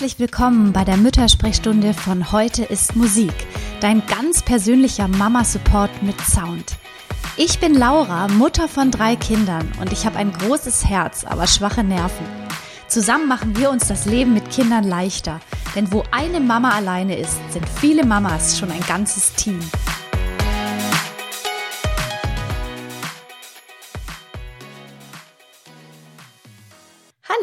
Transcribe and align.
Herzlich 0.00 0.18
willkommen 0.18 0.72
bei 0.72 0.82
der 0.82 0.96
Müttersprechstunde 0.96 1.92
von 1.92 2.32
Heute 2.32 2.64
ist 2.64 2.96
Musik, 2.96 3.34
dein 3.82 4.02
ganz 4.06 4.40
persönlicher 4.40 5.08
Mama-Support 5.08 6.02
mit 6.02 6.18
Sound. 6.22 6.78
Ich 7.36 7.58
bin 7.58 7.74
Laura, 7.74 8.26
Mutter 8.28 8.66
von 8.66 8.90
drei 8.90 9.14
Kindern 9.14 9.70
und 9.78 9.92
ich 9.92 10.06
habe 10.06 10.16
ein 10.16 10.32
großes 10.32 10.86
Herz, 10.86 11.26
aber 11.26 11.46
schwache 11.46 11.84
Nerven. 11.84 12.24
Zusammen 12.88 13.28
machen 13.28 13.58
wir 13.58 13.68
uns 13.68 13.88
das 13.88 14.06
Leben 14.06 14.32
mit 14.32 14.48
Kindern 14.48 14.84
leichter, 14.84 15.38
denn 15.76 15.92
wo 15.92 16.02
eine 16.12 16.40
Mama 16.40 16.70
alleine 16.70 17.18
ist, 17.18 17.36
sind 17.52 17.68
viele 17.68 18.06
Mamas 18.06 18.58
schon 18.58 18.70
ein 18.70 18.80
ganzes 18.88 19.34
Team. 19.34 19.60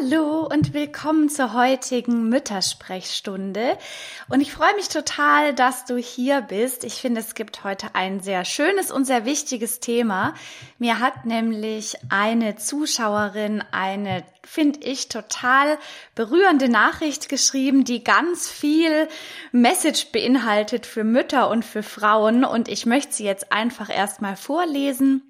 Hallo 0.00 0.46
und 0.46 0.74
willkommen 0.74 1.28
zur 1.28 1.54
heutigen 1.54 2.28
Müttersprechstunde. 2.28 3.76
Und 4.28 4.40
ich 4.40 4.52
freue 4.52 4.74
mich 4.76 4.88
total, 4.88 5.54
dass 5.54 5.86
du 5.86 5.96
hier 5.96 6.40
bist. 6.40 6.84
Ich 6.84 6.94
finde, 6.94 7.20
es 7.20 7.34
gibt 7.34 7.64
heute 7.64 7.94
ein 7.94 8.20
sehr 8.20 8.44
schönes 8.44 8.90
und 8.90 9.06
sehr 9.06 9.24
wichtiges 9.24 9.80
Thema. 9.80 10.34
Mir 10.78 11.00
hat 11.00 11.24
nämlich 11.26 11.96
eine 12.10 12.56
Zuschauerin 12.56 13.64
eine, 13.72 14.24
finde 14.44 14.80
ich, 14.80 15.08
total 15.08 15.78
berührende 16.14 16.68
Nachricht 16.68 17.28
geschrieben, 17.28 17.84
die 17.84 18.04
ganz 18.04 18.48
viel 18.48 19.08
Message 19.52 20.12
beinhaltet 20.12 20.86
für 20.86 21.04
Mütter 21.04 21.50
und 21.50 21.64
für 21.64 21.82
Frauen. 21.82 22.44
Und 22.44 22.68
ich 22.68 22.86
möchte 22.86 23.14
sie 23.14 23.24
jetzt 23.24 23.52
einfach 23.52 23.90
erstmal 23.90 24.36
vorlesen. 24.36 25.22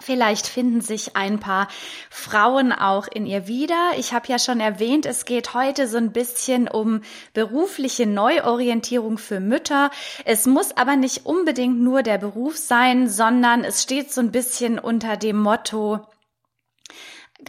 Vielleicht 0.00 0.46
finden 0.46 0.80
sich 0.80 1.16
ein 1.16 1.40
paar 1.40 1.68
Frauen 2.10 2.72
auch 2.72 3.06
in 3.06 3.26
ihr 3.26 3.46
wieder. 3.46 3.92
Ich 3.96 4.12
habe 4.12 4.28
ja 4.28 4.38
schon 4.38 4.60
erwähnt, 4.60 5.06
es 5.06 5.24
geht 5.24 5.54
heute 5.54 5.88
so 5.88 5.96
ein 5.96 6.12
bisschen 6.12 6.68
um 6.68 7.02
berufliche 7.34 8.06
Neuorientierung 8.06 9.18
für 9.18 9.40
Mütter. 9.40 9.90
Es 10.24 10.46
muss 10.46 10.76
aber 10.76 10.96
nicht 10.96 11.26
unbedingt 11.26 11.80
nur 11.80 12.02
der 12.02 12.18
Beruf 12.18 12.56
sein, 12.56 13.08
sondern 13.08 13.64
es 13.64 13.82
steht 13.82 14.12
so 14.12 14.20
ein 14.20 14.32
bisschen 14.32 14.78
unter 14.78 15.16
dem 15.16 15.38
Motto, 15.38 16.06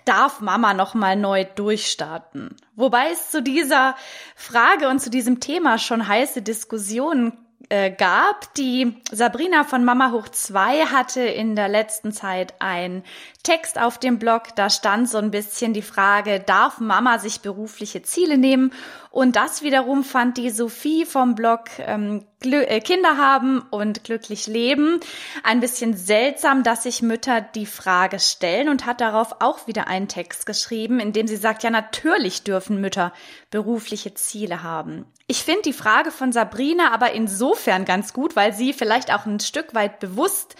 darf 0.05 0.39
Mama 0.41 0.73
noch 0.73 0.93
mal 0.93 1.15
neu 1.15 1.45
durchstarten? 1.45 2.55
Wobei 2.75 3.11
es 3.11 3.31
zu 3.31 3.41
dieser 3.41 3.95
Frage 4.35 4.87
und 4.89 4.99
zu 4.99 5.09
diesem 5.09 5.39
Thema 5.39 5.77
schon 5.77 6.07
heiße 6.07 6.41
Diskussionen 6.41 7.45
äh, 7.67 7.91
gab. 7.91 8.53
Die 8.55 8.95
Sabrina 9.11 9.63
von 9.63 9.83
Mama 9.83 10.11
Hoch 10.11 10.29
2 10.29 10.85
hatte 10.85 11.21
in 11.21 11.55
der 11.55 11.67
letzten 11.67 12.11
Zeit 12.11 12.53
ein 12.59 13.03
Text 13.43 13.79
auf 13.79 13.97
dem 13.97 14.17
Blog, 14.17 14.55
da 14.55 14.69
stand 14.69 15.09
so 15.09 15.17
ein 15.17 15.31
bisschen 15.31 15.73
die 15.73 15.81
Frage, 15.81 16.39
darf 16.39 16.79
Mama 16.79 17.19
sich 17.19 17.41
berufliche 17.41 18.01
Ziele 18.01 18.37
nehmen? 18.37 18.73
Und 19.11 19.35
das 19.35 19.61
wiederum 19.61 20.03
fand 20.03 20.37
die 20.37 20.51
Sophie 20.51 21.05
vom 21.05 21.35
Blog 21.35 21.65
ähm, 21.79 22.25
äh, 22.43 22.79
Kinder 22.79 23.17
haben 23.17 23.59
und 23.71 24.03
glücklich 24.03 24.47
leben 24.47 24.99
ein 25.43 25.59
bisschen 25.59 25.95
seltsam, 25.95 26.63
dass 26.63 26.83
sich 26.83 27.01
Mütter 27.01 27.41
die 27.41 27.65
Frage 27.65 28.19
stellen 28.19 28.69
und 28.69 28.85
hat 28.85 29.01
darauf 29.01 29.41
auch 29.41 29.67
wieder 29.67 29.87
einen 29.87 30.07
Text 30.07 30.45
geschrieben, 30.45 30.99
in 30.99 31.11
dem 31.11 31.27
sie 31.27 31.37
sagt, 31.37 31.63
ja 31.63 31.69
natürlich 31.69 32.43
dürfen 32.43 32.79
Mütter 32.79 33.13
berufliche 33.51 34.13
Ziele 34.13 34.63
haben. 34.63 35.05
Ich 35.31 35.43
finde 35.43 35.61
die 35.61 35.73
Frage 35.73 36.09
von 36.09 36.31
Sabrina 36.31 36.91
aber 36.91 37.11
insofern 37.11 37.85
ganz 37.85 38.13
gut, 38.13 38.35
weil 38.35 38.51
sie 38.51 38.73
vielleicht 38.73 39.13
auch 39.13 39.27
ein 39.27 39.39
Stück 39.39 39.75
weit 39.75 39.99
bewusst 39.99 40.55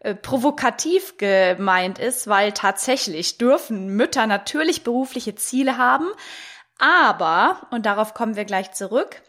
äh, 0.00 0.14
provokativ 0.14 1.18
gemeint 1.18 1.98
ist, 1.98 2.26
weil 2.26 2.52
tatsächlich 2.52 3.36
dürfen 3.36 3.88
Mütter 3.88 4.26
natürlich 4.26 4.84
berufliche 4.84 5.34
Ziele 5.34 5.76
haben, 5.76 6.06
aber, 6.78 7.66
und 7.70 7.84
darauf 7.84 8.14
kommen 8.14 8.36
wir 8.36 8.46
gleich 8.46 8.72
zurück, 8.72 9.20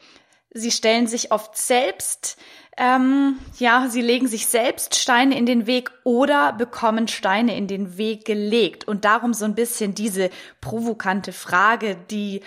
sie 0.51 0.71
stellen 0.71 1.05
sich 1.05 1.33
oft 1.33 1.57
selbst, 1.57 2.37
ähm, 2.77 3.39
ja, 3.57 3.87
sie 3.89 4.01
legen 4.01 4.29
sich 4.29 4.47
selbst 4.47 4.95
Steine 4.95 5.37
in 5.37 5.45
den 5.45 5.67
Weg 5.67 5.91
oder 6.05 6.53
bekommen 6.53 7.09
Steine 7.09 7.57
in 7.57 7.67
den 7.67 7.97
Weg 7.97 8.23
gelegt. 8.23 8.87
Und 8.87 9.03
darum 9.03 9.33
so 9.33 9.43
ein 9.45 9.55
bisschen 9.55 9.95
diese 9.95 10.29
provokante 10.61 11.33
Frage, 11.33 11.97
die 12.09 12.41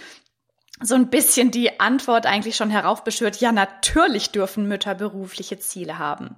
so 0.83 0.95
ein 0.95 1.09
bisschen 1.09 1.51
die 1.51 1.79
Antwort 1.79 2.25
eigentlich 2.25 2.57
schon 2.57 2.71
heraufbeschwört, 2.71 3.37
ja, 3.41 3.53
natürlich 3.53 4.31
dürfen 4.31 4.67
Mütter 4.67 4.95
berufliche 4.95 5.59
Ziele 5.59 5.99
haben. 5.99 6.37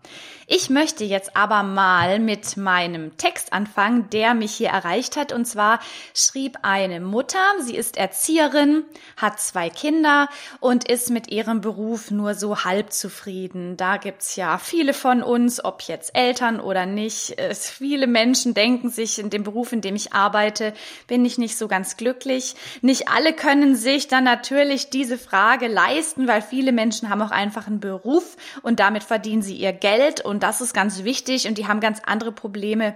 Ich 0.48 0.68
möchte 0.68 1.04
jetzt 1.04 1.36
aber 1.36 1.62
mal 1.62 2.18
mit 2.18 2.56
meinem 2.56 3.16
Text 3.16 3.52
anfangen, 3.52 4.10
der 4.10 4.34
mich 4.34 4.52
hier 4.52 4.70
erreicht 4.70 5.16
hat. 5.16 5.32
Und 5.32 5.46
zwar 5.46 5.78
schrieb 6.12 6.58
eine 6.62 7.00
Mutter, 7.00 7.38
sie 7.60 7.76
ist 7.76 7.96
Erzieherin, 7.96 8.84
hat 9.16 9.40
zwei 9.40 9.70
Kinder 9.70 10.28
und 10.58 10.88
ist 10.88 11.10
mit 11.10 11.30
ihrem 11.30 11.60
Beruf 11.60 12.10
nur 12.10 12.34
so 12.34 12.64
halb 12.64 12.92
zufrieden. 12.92 13.76
Da 13.76 13.96
gibt's 13.96 14.34
ja 14.34 14.58
viele 14.58 14.92
von 14.92 15.22
uns, 15.22 15.64
ob 15.64 15.82
jetzt 15.82 16.16
Eltern 16.16 16.58
oder 16.58 16.84
nicht. 16.84 17.38
Es, 17.38 17.70
viele 17.70 18.08
Menschen 18.08 18.54
denken 18.54 18.90
sich, 18.90 19.20
in 19.20 19.30
dem 19.30 19.44
Beruf, 19.44 19.72
in 19.72 19.80
dem 19.82 19.94
ich 19.94 20.12
arbeite, 20.12 20.74
bin 21.06 21.24
ich 21.24 21.38
nicht 21.38 21.56
so 21.56 21.68
ganz 21.68 21.96
glücklich. 21.96 22.56
Nicht 22.80 23.08
alle 23.08 23.32
können 23.32 23.76
sich 23.76 24.08
dann 24.08 24.31
natürlich 24.32 24.88
diese 24.88 25.18
Frage 25.18 25.68
leisten, 25.68 26.26
weil 26.26 26.40
viele 26.40 26.72
Menschen 26.72 27.10
haben 27.10 27.20
auch 27.20 27.30
einfach 27.30 27.66
einen 27.66 27.80
Beruf 27.80 28.36
und 28.62 28.80
damit 28.80 29.04
verdienen 29.04 29.42
sie 29.42 29.56
ihr 29.56 29.74
Geld 29.74 30.22
und 30.22 30.42
das 30.42 30.62
ist 30.62 30.72
ganz 30.72 31.04
wichtig 31.04 31.46
und 31.46 31.58
die 31.58 31.68
haben 31.68 31.80
ganz 31.80 32.00
andere 32.06 32.32
Probleme 32.32 32.94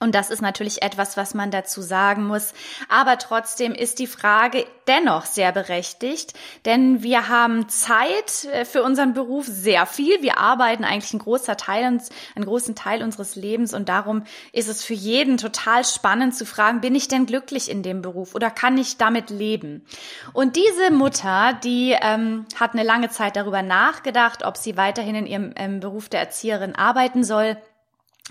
und 0.00 0.14
das 0.14 0.30
ist 0.30 0.42
natürlich 0.42 0.82
etwas, 0.82 1.16
was 1.16 1.34
man 1.34 1.50
dazu 1.50 1.82
sagen 1.82 2.24
muss. 2.24 2.54
Aber 2.88 3.18
trotzdem 3.18 3.74
ist 3.74 3.98
die 3.98 4.06
Frage 4.06 4.64
dennoch 4.86 5.26
sehr 5.26 5.50
berechtigt, 5.50 6.34
denn 6.64 7.02
wir 7.02 7.28
haben 7.28 7.68
Zeit 7.68 8.44
äh, 8.52 8.64
für 8.64 8.84
unseren 8.84 9.12
Beruf 9.12 9.46
sehr 9.46 9.86
viel. 9.86 10.22
Wir 10.22 10.38
arbeiten 10.38 10.84
eigentlich 10.84 11.12
einen, 11.12 11.20
großer 11.20 11.56
Teil, 11.56 11.84
einen 11.84 12.44
großen 12.44 12.76
Teil 12.76 13.02
unseres 13.02 13.34
Lebens 13.34 13.74
und 13.74 13.88
darum 13.88 14.22
ist 14.52 14.68
es 14.68 14.84
für 14.84 14.94
jeden 14.94 15.36
total 15.36 15.84
spannend 15.84 16.36
zu 16.36 16.46
fragen, 16.46 16.80
bin 16.80 16.94
ich 16.94 17.08
denn 17.08 17.26
glücklich 17.26 17.68
in 17.68 17.82
dem 17.82 18.00
Beruf 18.00 18.36
oder 18.36 18.50
kann 18.50 18.78
ich 18.78 18.98
damit 18.98 19.30
leben? 19.30 19.84
Und 20.32 20.54
diese 20.54 20.92
Mutter, 20.92 21.58
die 21.64 21.96
ähm, 22.00 22.46
hat 22.54 22.74
eine 22.74 22.84
lange 22.84 23.10
Zeit 23.10 23.34
darüber 23.34 23.62
nachgedacht, 23.62 24.44
ob 24.44 24.56
sie 24.56 24.76
weiterhin 24.76 25.16
in 25.16 25.26
ihrem 25.26 25.52
ähm, 25.56 25.80
Beruf 25.80 26.08
der 26.08 26.20
Erzieherin 26.20 26.76
arbeiten 26.76 27.24
soll 27.24 27.56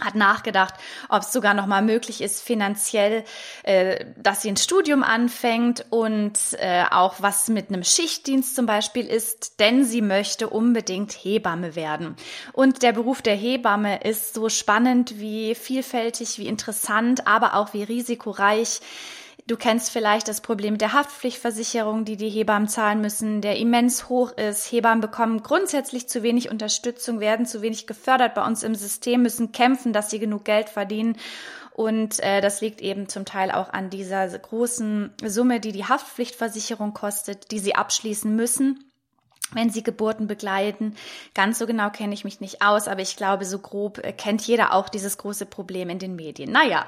hat 0.01 0.15
nachgedacht, 0.15 0.73
ob 1.09 1.21
es 1.23 1.33
sogar 1.33 1.53
noch 1.53 1.65
mal 1.65 1.81
möglich 1.81 2.21
ist 2.21 2.41
finanziell, 2.41 3.23
äh, 3.63 4.05
dass 4.17 4.41
sie 4.41 4.49
ein 4.49 4.57
Studium 4.57 5.03
anfängt 5.03 5.85
und 5.89 6.37
äh, 6.59 6.83
auch 6.89 7.15
was 7.19 7.47
mit 7.47 7.69
einem 7.69 7.83
Schichtdienst 7.83 8.55
zum 8.55 8.65
Beispiel 8.65 9.07
ist, 9.07 9.59
denn 9.59 9.85
sie 9.85 10.01
möchte 10.01 10.49
unbedingt 10.49 11.13
Hebamme 11.13 11.75
werden. 11.75 12.15
Und 12.53 12.83
der 12.83 12.93
Beruf 12.93 13.21
der 13.21 13.35
Hebamme 13.35 14.01
ist 14.03 14.33
so 14.33 14.49
spannend 14.49 15.19
wie 15.19 15.55
vielfältig, 15.55 16.37
wie 16.37 16.47
interessant, 16.47 17.25
aber 17.27 17.55
auch 17.55 17.73
wie 17.73 17.83
risikoreich. 17.83 18.81
Du 19.45 19.55
kennst 19.55 19.91
vielleicht 19.91 20.27
das 20.27 20.41
Problem 20.41 20.77
der 20.77 20.93
Haftpflichtversicherung, 20.93 22.03
die 22.03 22.17
die 22.17 22.29
Hebammen 22.29 22.67
zahlen 22.67 22.99
müssen, 22.99 23.41
der 23.41 23.57
immens 23.57 24.09
hoch 24.09 24.31
ist. 24.31 24.71
Hebammen 24.71 24.99
bekommen 24.99 25.43
grundsätzlich 25.43 26.09
zu 26.09 26.23
wenig 26.23 26.49
Unterstützung, 26.49 27.19
werden 27.19 27.45
zu 27.45 27.61
wenig 27.61 27.87
gefördert 27.87 28.33
bei 28.33 28.45
uns 28.45 28.63
im 28.63 28.75
System, 28.75 29.21
müssen 29.21 29.51
kämpfen, 29.51 29.93
dass 29.93 30.09
sie 30.09 30.19
genug 30.19 30.43
Geld 30.43 30.69
verdienen. 30.69 31.17
Und 31.71 32.19
äh, 32.21 32.41
das 32.41 32.59
liegt 32.59 32.81
eben 32.81 33.07
zum 33.07 33.23
Teil 33.23 33.51
auch 33.51 33.71
an 33.71 33.89
dieser 33.89 34.27
großen 34.27 35.13
Summe, 35.23 35.59
die 35.59 35.71
die 35.71 35.85
Haftpflichtversicherung 35.85 36.93
kostet, 36.93 37.51
die 37.51 37.59
sie 37.59 37.75
abschließen 37.75 38.35
müssen 38.35 38.86
wenn 39.53 39.69
sie 39.69 39.83
Geburten 39.83 40.27
begleiten. 40.27 40.95
Ganz 41.33 41.59
so 41.59 41.65
genau 41.65 41.89
kenne 41.89 42.13
ich 42.13 42.23
mich 42.25 42.41
nicht 42.41 42.61
aus, 42.61 42.87
aber 42.87 43.01
ich 43.01 43.15
glaube, 43.15 43.45
so 43.45 43.59
grob 43.59 43.99
äh, 43.99 44.11
kennt 44.11 44.41
jeder 44.41 44.73
auch 44.73 44.89
dieses 44.89 45.17
große 45.17 45.45
Problem 45.45 45.89
in 45.89 45.99
den 45.99 46.15
Medien. 46.15 46.51
Naja, 46.51 46.85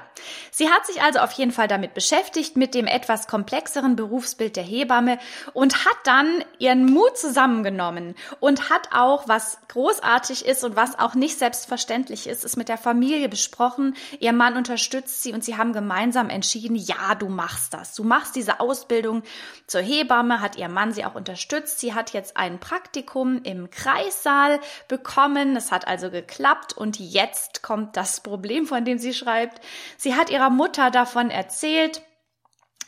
sie 0.50 0.68
hat 0.68 0.86
sich 0.86 1.00
also 1.02 1.20
auf 1.20 1.32
jeden 1.32 1.52
Fall 1.52 1.68
damit 1.68 1.94
beschäftigt, 1.94 2.56
mit 2.56 2.74
dem 2.74 2.86
etwas 2.86 3.26
komplexeren 3.28 3.96
Berufsbild 3.96 4.56
der 4.56 4.64
Hebamme 4.64 5.18
und 5.54 5.86
hat 5.86 5.96
dann 6.04 6.44
ihren 6.58 6.84
Mut 6.84 7.16
zusammengenommen 7.16 8.14
und 8.40 8.68
hat 8.68 8.90
auch, 8.92 9.26
was 9.26 9.58
großartig 9.68 10.44
ist 10.44 10.64
und 10.64 10.76
was 10.76 10.98
auch 10.98 11.14
nicht 11.14 11.38
selbstverständlich 11.38 12.26
ist, 12.26 12.44
ist 12.44 12.56
mit 12.56 12.68
der 12.68 12.78
Familie 12.78 13.28
besprochen. 13.28 13.96
Ihr 14.18 14.32
Mann 14.32 14.56
unterstützt 14.56 15.22
sie 15.22 15.32
und 15.32 15.44
sie 15.44 15.56
haben 15.56 15.72
gemeinsam 15.72 16.28
entschieden, 16.28 16.76
ja, 16.76 17.14
du 17.14 17.28
machst 17.28 17.72
das. 17.72 17.94
Du 17.94 18.04
machst 18.04 18.36
diese 18.36 18.60
Ausbildung 18.60 19.22
zur 19.66 19.80
Hebamme, 19.80 20.40
hat 20.40 20.56
ihr 20.56 20.68
Mann 20.68 20.92
sie 20.92 21.04
auch 21.04 21.14
unterstützt. 21.14 21.80
Sie 21.80 21.94
hat 21.94 22.12
jetzt 22.12 22.36
ein 22.36 22.49
ein 22.50 22.60
Praktikum 22.60 23.42
im 23.42 23.70
Kreissaal 23.70 24.60
bekommen. 24.88 25.56
Es 25.56 25.72
hat 25.72 25.86
also 25.86 26.10
geklappt 26.10 26.76
und 26.76 26.98
jetzt 26.98 27.62
kommt 27.62 27.96
das 27.96 28.20
Problem, 28.20 28.66
von 28.66 28.84
dem 28.84 28.98
sie 28.98 29.14
schreibt. 29.14 29.60
Sie 29.96 30.14
hat 30.14 30.30
ihrer 30.30 30.50
Mutter 30.50 30.90
davon 30.90 31.30
erzählt 31.30 32.02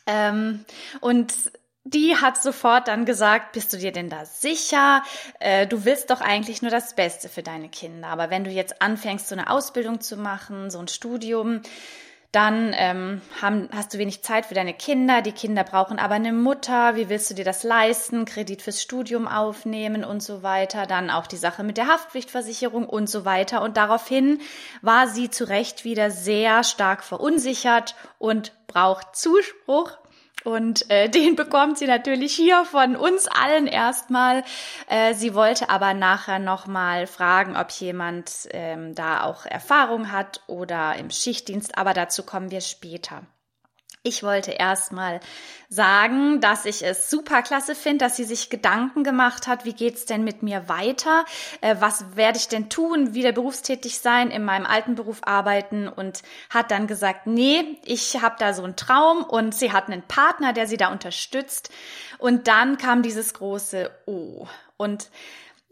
ähm, 0.06 0.64
und 1.00 1.34
die 1.84 2.16
hat 2.16 2.40
sofort 2.40 2.86
dann 2.86 3.04
gesagt, 3.04 3.52
bist 3.52 3.72
du 3.72 3.76
dir 3.76 3.90
denn 3.90 4.08
da 4.08 4.24
sicher? 4.24 5.02
Äh, 5.40 5.66
du 5.66 5.84
willst 5.84 6.10
doch 6.10 6.20
eigentlich 6.20 6.62
nur 6.62 6.70
das 6.70 6.94
Beste 6.94 7.28
für 7.28 7.42
deine 7.42 7.68
Kinder. 7.68 8.08
Aber 8.08 8.30
wenn 8.30 8.44
du 8.44 8.50
jetzt 8.50 8.80
anfängst, 8.80 9.28
so 9.28 9.34
eine 9.34 9.50
Ausbildung 9.50 10.00
zu 10.00 10.16
machen, 10.16 10.70
so 10.70 10.78
ein 10.78 10.88
Studium, 10.88 11.60
Dann 12.32 12.74
ähm, 12.78 13.20
haben, 13.42 13.68
hast 13.74 13.92
du 13.92 13.98
wenig 13.98 14.22
Zeit 14.22 14.46
für 14.46 14.54
deine 14.54 14.72
Kinder, 14.72 15.20
die 15.20 15.32
Kinder 15.32 15.64
brauchen 15.64 15.98
aber 15.98 16.14
eine 16.14 16.32
Mutter, 16.32 16.96
wie 16.96 17.10
willst 17.10 17.30
du 17.30 17.34
dir 17.34 17.44
das 17.44 17.62
leisten, 17.62 18.24
Kredit 18.24 18.62
fürs 18.62 18.80
Studium 18.80 19.28
aufnehmen 19.28 20.02
und 20.02 20.22
so 20.22 20.42
weiter, 20.42 20.86
dann 20.86 21.10
auch 21.10 21.26
die 21.26 21.36
Sache 21.36 21.62
mit 21.62 21.76
der 21.76 21.88
Haftpflichtversicherung 21.88 22.88
und 22.88 23.10
so 23.10 23.26
weiter. 23.26 23.60
Und 23.60 23.76
daraufhin 23.76 24.40
war 24.80 25.08
sie 25.08 25.28
zu 25.28 25.46
Recht 25.46 25.84
wieder 25.84 26.10
sehr 26.10 26.64
stark 26.64 27.04
verunsichert 27.04 27.96
und 28.18 28.54
braucht 28.66 29.14
Zuspruch 29.14 29.98
und 30.44 30.90
äh, 30.90 31.08
den 31.10 31.36
bekommt 31.36 31.78
sie 31.78 31.86
natürlich 31.86 32.34
hier 32.34 32.64
von 32.64 32.96
uns 32.96 33.26
allen 33.28 33.66
erstmal. 33.66 34.44
Äh, 34.88 35.14
sie 35.14 35.34
wollte 35.34 35.70
aber 35.70 35.94
nachher 35.94 36.38
nochmal 36.38 37.06
fragen, 37.06 37.56
ob 37.56 37.70
jemand 37.70 38.48
ähm, 38.50 38.94
da 38.94 39.24
auch 39.24 39.46
Erfahrung 39.46 40.12
hat 40.12 40.40
oder 40.46 40.96
im 40.96 41.10
Schichtdienst, 41.10 41.78
aber 41.78 41.94
dazu 41.94 42.22
kommen 42.22 42.50
wir 42.50 42.60
später. 42.60 43.22
Ich 44.04 44.24
wollte 44.24 44.50
erstmal 44.50 45.20
sagen, 45.68 46.40
dass 46.40 46.64
ich 46.64 46.84
es 46.84 47.08
super 47.08 47.40
klasse 47.40 47.76
finde, 47.76 48.04
dass 48.04 48.16
sie 48.16 48.24
sich 48.24 48.50
Gedanken 48.50 49.04
gemacht 49.04 49.46
hat, 49.46 49.64
wie 49.64 49.74
geht's 49.74 50.06
denn 50.06 50.24
mit 50.24 50.42
mir 50.42 50.68
weiter? 50.68 51.24
Äh, 51.60 51.76
was 51.78 52.16
werde 52.16 52.36
ich 52.36 52.48
denn 52.48 52.68
tun? 52.68 53.14
Wieder 53.14 53.30
berufstätig 53.30 54.00
sein, 54.00 54.32
in 54.32 54.44
meinem 54.44 54.66
alten 54.66 54.96
Beruf 54.96 55.20
arbeiten 55.22 55.86
und 55.86 56.22
hat 56.50 56.72
dann 56.72 56.88
gesagt, 56.88 57.28
nee, 57.28 57.78
ich 57.84 58.20
habe 58.20 58.34
da 58.40 58.54
so 58.54 58.64
einen 58.64 58.74
Traum 58.74 59.22
und 59.22 59.54
sie 59.54 59.70
hat 59.70 59.86
einen 59.86 60.02
Partner, 60.02 60.52
der 60.52 60.66
sie 60.66 60.76
da 60.76 60.90
unterstützt. 60.90 61.70
Und 62.18 62.48
dann 62.48 62.78
kam 62.78 63.02
dieses 63.02 63.34
große 63.34 63.88
O. 64.06 64.48
Und 64.76 65.10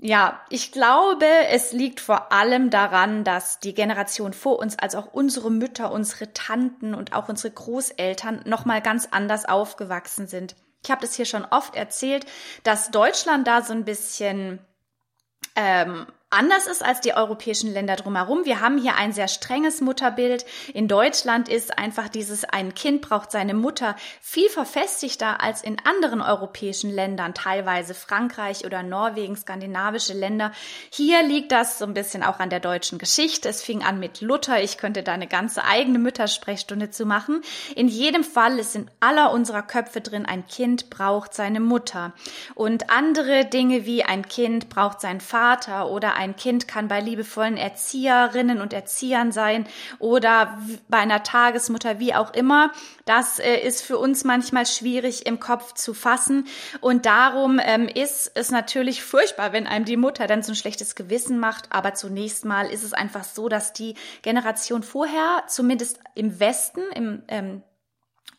ja, 0.02 0.40
ich 0.48 0.72
glaube, 0.72 1.26
es 1.50 1.72
liegt 1.72 2.00
vor 2.00 2.32
allem 2.32 2.70
daran, 2.70 3.22
dass 3.22 3.58
die 3.58 3.74
Generation 3.74 4.32
vor 4.32 4.58
uns, 4.58 4.78
als 4.78 4.94
auch 4.94 5.12
unsere 5.12 5.50
Mütter, 5.50 5.92
unsere 5.92 6.32
Tanten 6.32 6.94
und 6.94 7.12
auch 7.12 7.28
unsere 7.28 7.52
Großeltern 7.52 8.40
noch 8.46 8.64
mal 8.64 8.80
ganz 8.80 9.08
anders 9.10 9.44
aufgewachsen 9.44 10.26
sind. 10.26 10.56
Ich 10.82 10.90
habe 10.90 11.02
das 11.02 11.16
hier 11.16 11.26
schon 11.26 11.44
oft 11.44 11.76
erzählt, 11.76 12.24
dass 12.62 12.90
Deutschland 12.90 13.46
da 13.46 13.60
so 13.60 13.74
ein 13.74 13.84
bisschen 13.84 14.58
ähm, 15.54 16.06
anders 16.30 16.68
ist 16.68 16.84
als 16.84 17.00
die 17.00 17.14
europäischen 17.14 17.72
Länder 17.72 17.96
drumherum. 17.96 18.44
Wir 18.44 18.60
haben 18.60 18.78
hier 18.78 18.94
ein 18.94 19.12
sehr 19.12 19.26
strenges 19.26 19.80
Mutterbild. 19.80 20.46
In 20.72 20.86
Deutschland 20.86 21.48
ist 21.48 21.76
einfach 21.76 22.08
dieses 22.08 22.44
ein 22.44 22.74
Kind 22.74 23.02
braucht 23.02 23.32
seine 23.32 23.54
Mutter 23.54 23.96
viel 24.20 24.48
verfestigter 24.48 25.42
als 25.42 25.62
in 25.62 25.76
anderen 25.84 26.22
europäischen 26.22 26.90
Ländern, 26.90 27.34
teilweise 27.34 27.94
Frankreich 27.94 28.64
oder 28.64 28.84
Norwegen, 28.84 29.36
skandinavische 29.36 30.12
Länder. 30.12 30.52
Hier 30.90 31.22
liegt 31.24 31.50
das 31.50 31.78
so 31.78 31.84
ein 31.84 31.94
bisschen 31.94 32.22
auch 32.22 32.38
an 32.38 32.50
der 32.50 32.60
deutschen 32.60 32.98
Geschichte. 32.98 33.48
Es 33.48 33.62
fing 33.62 33.82
an 33.82 33.98
mit 33.98 34.20
Luther. 34.20 34.62
Ich 34.62 34.78
könnte 34.78 35.02
da 35.02 35.12
eine 35.12 35.26
ganze 35.26 35.64
eigene 35.64 35.98
Müttersprechstunde 35.98 36.90
zu 36.90 37.06
machen. 37.06 37.42
In 37.74 37.88
jedem 37.88 38.22
Fall 38.22 38.58
ist 38.60 38.76
in 38.76 38.88
aller 39.00 39.32
unserer 39.32 39.62
Köpfe 39.62 40.00
drin, 40.00 40.26
ein 40.26 40.46
Kind 40.46 40.90
braucht 40.90 41.34
seine 41.34 41.58
Mutter. 41.58 42.12
Und 42.54 42.88
andere 42.88 43.46
Dinge 43.46 43.84
wie 43.84 44.04
ein 44.04 44.28
Kind 44.28 44.68
braucht 44.68 45.00
seinen 45.00 45.20
Vater 45.20 45.90
oder 45.90 46.19
ein 46.20 46.36
Kind 46.36 46.68
kann 46.68 46.86
bei 46.86 47.00
liebevollen 47.00 47.56
Erzieherinnen 47.56 48.60
und 48.60 48.74
Erziehern 48.74 49.32
sein 49.32 49.66
oder 49.98 50.58
bei 50.88 50.98
einer 50.98 51.22
Tagesmutter, 51.22 51.98
wie 51.98 52.14
auch 52.14 52.34
immer. 52.34 52.72
Das 53.06 53.38
äh, 53.38 53.56
ist 53.56 53.80
für 53.80 53.96
uns 53.96 54.22
manchmal 54.22 54.66
schwierig 54.66 55.24
im 55.24 55.40
Kopf 55.40 55.72
zu 55.72 55.94
fassen. 55.94 56.46
Und 56.82 57.06
darum 57.06 57.58
ähm, 57.62 57.88
ist 57.88 58.30
es 58.34 58.50
natürlich 58.50 59.02
furchtbar, 59.02 59.54
wenn 59.54 59.66
einem 59.66 59.86
die 59.86 59.96
Mutter 59.96 60.26
dann 60.26 60.42
so 60.42 60.52
ein 60.52 60.56
schlechtes 60.56 60.94
Gewissen 60.94 61.38
macht. 61.38 61.72
Aber 61.72 61.94
zunächst 61.94 62.44
mal 62.44 62.66
ist 62.66 62.84
es 62.84 62.92
einfach 62.92 63.24
so, 63.24 63.48
dass 63.48 63.72
die 63.72 63.94
Generation 64.20 64.82
vorher, 64.82 65.44
zumindest 65.48 66.00
im 66.14 66.38
Westen, 66.38 66.82
im 66.94 67.22
ähm, 67.28 67.62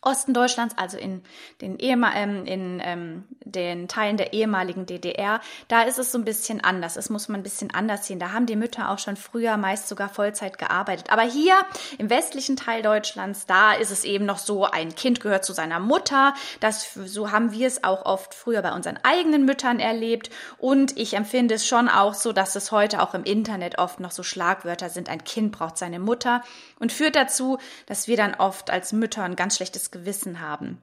Osten 0.02 0.34
Deutschlands, 0.34 0.76
also 0.76 0.98
in 0.98 1.22
den, 1.60 1.78
Ehemal 1.78 2.12
ähm, 2.16 2.44
in 2.44 2.82
ähm, 2.84 3.24
den 3.44 3.86
Teilen 3.86 4.16
der 4.16 4.32
ehemaligen 4.32 4.84
DDR, 4.84 5.40
da 5.68 5.82
ist 5.82 5.98
es 5.98 6.10
so 6.10 6.18
ein 6.18 6.24
bisschen 6.24 6.62
anders. 6.62 6.96
Es 6.96 7.08
muss 7.08 7.28
man 7.28 7.40
ein 7.40 7.44
bisschen 7.44 7.72
anders 7.72 8.08
sehen. 8.08 8.18
Da 8.18 8.32
haben 8.32 8.46
die 8.46 8.56
Mütter 8.56 8.90
auch 8.90 8.98
schon 8.98 9.16
früher 9.16 9.56
meist 9.56 9.86
sogar 9.86 10.08
Vollzeit 10.08 10.58
gearbeitet. 10.58 11.12
Aber 11.12 11.22
hier 11.22 11.54
im 11.98 12.10
westlichen 12.10 12.56
Teil 12.56 12.82
Deutschlands, 12.82 13.46
da 13.46 13.74
ist 13.74 13.92
es 13.92 14.02
eben 14.02 14.26
noch 14.26 14.38
so, 14.38 14.64
ein 14.64 14.96
Kind 14.96 15.20
gehört 15.20 15.44
zu 15.44 15.52
seiner 15.52 15.78
Mutter. 15.78 16.34
Das, 16.58 16.94
so 16.94 17.30
haben 17.30 17.52
wir 17.52 17.68
es 17.68 17.84
auch 17.84 18.04
oft 18.04 18.34
früher 18.34 18.62
bei 18.62 18.72
unseren 18.72 18.98
eigenen 19.04 19.44
Müttern 19.44 19.78
erlebt. 19.78 20.30
Und 20.58 20.98
ich 20.98 21.14
empfinde 21.14 21.54
es 21.54 21.66
schon 21.66 21.88
auch 21.88 22.14
so, 22.14 22.32
dass 22.32 22.56
es 22.56 22.72
heute 22.72 23.02
auch 23.02 23.14
im 23.14 23.22
Internet 23.22 23.78
oft 23.78 24.00
noch 24.00 24.10
so 24.10 24.24
Schlagwörter 24.24 24.90
sind. 24.90 25.08
Ein 25.08 25.22
Kind 25.22 25.52
braucht 25.52 25.78
seine 25.78 26.00
Mutter 26.00 26.42
und 26.80 26.90
führt 26.90 27.14
dazu, 27.14 27.58
dass 27.86 28.08
wir 28.08 28.16
dann 28.16 28.34
oft 28.34 28.68
als 28.68 28.92
Mütter 28.92 29.22
ein 29.22 29.36
ganz 29.36 29.56
schlechtes 29.56 29.91
Gewissen 29.92 30.40
haben. 30.40 30.78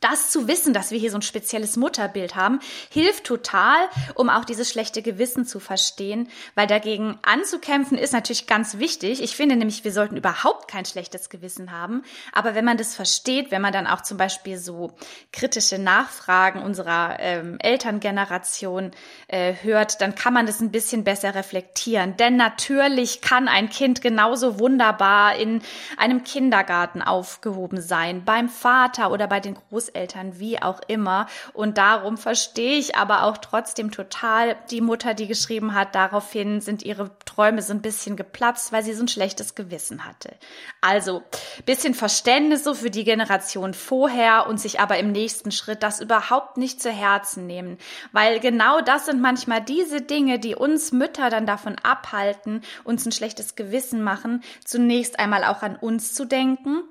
Das 0.00 0.30
zu 0.30 0.46
wissen, 0.46 0.72
dass 0.72 0.92
wir 0.92 0.98
hier 0.98 1.10
so 1.10 1.18
ein 1.18 1.22
spezielles 1.22 1.76
Mutterbild 1.76 2.36
haben, 2.36 2.60
hilft 2.88 3.24
total, 3.24 3.76
um 4.14 4.28
auch 4.28 4.44
dieses 4.44 4.70
schlechte 4.70 5.02
Gewissen 5.02 5.44
zu 5.44 5.58
verstehen, 5.58 6.28
weil 6.54 6.68
dagegen 6.68 7.18
anzukämpfen 7.22 7.98
ist 7.98 8.12
natürlich 8.12 8.46
ganz 8.46 8.78
wichtig. 8.78 9.20
Ich 9.22 9.34
finde 9.34 9.56
nämlich, 9.56 9.82
wir 9.82 9.92
sollten 9.92 10.16
überhaupt 10.16 10.70
kein 10.70 10.84
schlechtes 10.84 11.30
Gewissen 11.30 11.72
haben. 11.72 12.04
Aber 12.32 12.54
wenn 12.54 12.64
man 12.64 12.76
das 12.76 12.94
versteht, 12.94 13.50
wenn 13.50 13.60
man 13.60 13.72
dann 13.72 13.88
auch 13.88 14.02
zum 14.02 14.18
Beispiel 14.18 14.56
so 14.58 14.92
kritische 15.32 15.78
Nachfragen 15.78 16.62
unserer 16.62 17.16
ähm, 17.18 17.56
Elterngeneration 17.58 18.92
äh, 19.26 19.54
hört, 19.62 20.00
dann 20.00 20.14
kann 20.14 20.32
man 20.32 20.46
das 20.46 20.60
ein 20.60 20.70
bisschen 20.70 21.02
besser 21.02 21.34
reflektieren. 21.34 22.16
Denn 22.16 22.36
natürlich 22.36 23.20
kann 23.20 23.48
ein 23.48 23.68
Kind 23.68 24.00
genauso 24.00 24.60
wunderbar 24.60 25.34
in 25.34 25.60
einem 25.96 26.22
Kindergarten 26.22 27.02
aufgehoben 27.02 27.80
sein, 27.80 28.24
beim 28.24 28.48
Vater 28.48 29.10
oder 29.10 29.26
bei 29.26 29.40
den 29.40 29.54
Großeltern 29.54 29.87
Großeltern, 29.88 30.38
wie 30.38 30.60
auch 30.60 30.80
immer. 30.86 31.26
Und 31.52 31.78
darum 31.78 32.16
verstehe 32.16 32.78
ich 32.78 32.96
aber 32.96 33.24
auch 33.24 33.38
trotzdem 33.38 33.90
total 33.90 34.56
die 34.70 34.80
Mutter, 34.80 35.14
die 35.14 35.26
geschrieben 35.26 35.74
hat, 35.74 35.94
daraufhin 35.94 36.60
sind 36.60 36.82
ihre 36.82 37.10
Träume 37.24 37.62
so 37.62 37.72
ein 37.72 37.82
bisschen 37.82 38.16
geplatzt, 38.16 38.72
weil 38.72 38.82
sie 38.82 38.94
so 38.94 39.02
ein 39.02 39.08
schlechtes 39.08 39.54
Gewissen 39.54 40.04
hatte. 40.04 40.34
Also 40.80 41.22
bisschen 41.64 41.94
Verständnis 41.94 42.64
so 42.64 42.74
für 42.74 42.90
die 42.90 43.04
Generation 43.04 43.74
vorher 43.74 44.46
und 44.46 44.60
sich 44.60 44.80
aber 44.80 44.98
im 44.98 45.12
nächsten 45.12 45.50
Schritt 45.50 45.82
das 45.82 46.00
überhaupt 46.00 46.56
nicht 46.56 46.82
zu 46.82 46.90
Herzen 46.90 47.46
nehmen, 47.46 47.78
weil 48.12 48.40
genau 48.40 48.80
das 48.80 49.06
sind 49.06 49.20
manchmal 49.20 49.62
diese 49.62 50.00
Dinge, 50.00 50.38
die 50.38 50.54
uns 50.54 50.92
Mütter 50.92 51.30
dann 51.30 51.46
davon 51.46 51.76
abhalten, 51.82 52.62
uns 52.84 53.06
ein 53.06 53.12
schlechtes 53.12 53.56
Gewissen 53.56 54.02
machen, 54.02 54.42
zunächst 54.64 55.18
einmal 55.18 55.44
auch 55.44 55.62
an 55.62 55.76
uns 55.76 56.14
zu 56.14 56.24
denken 56.24 56.82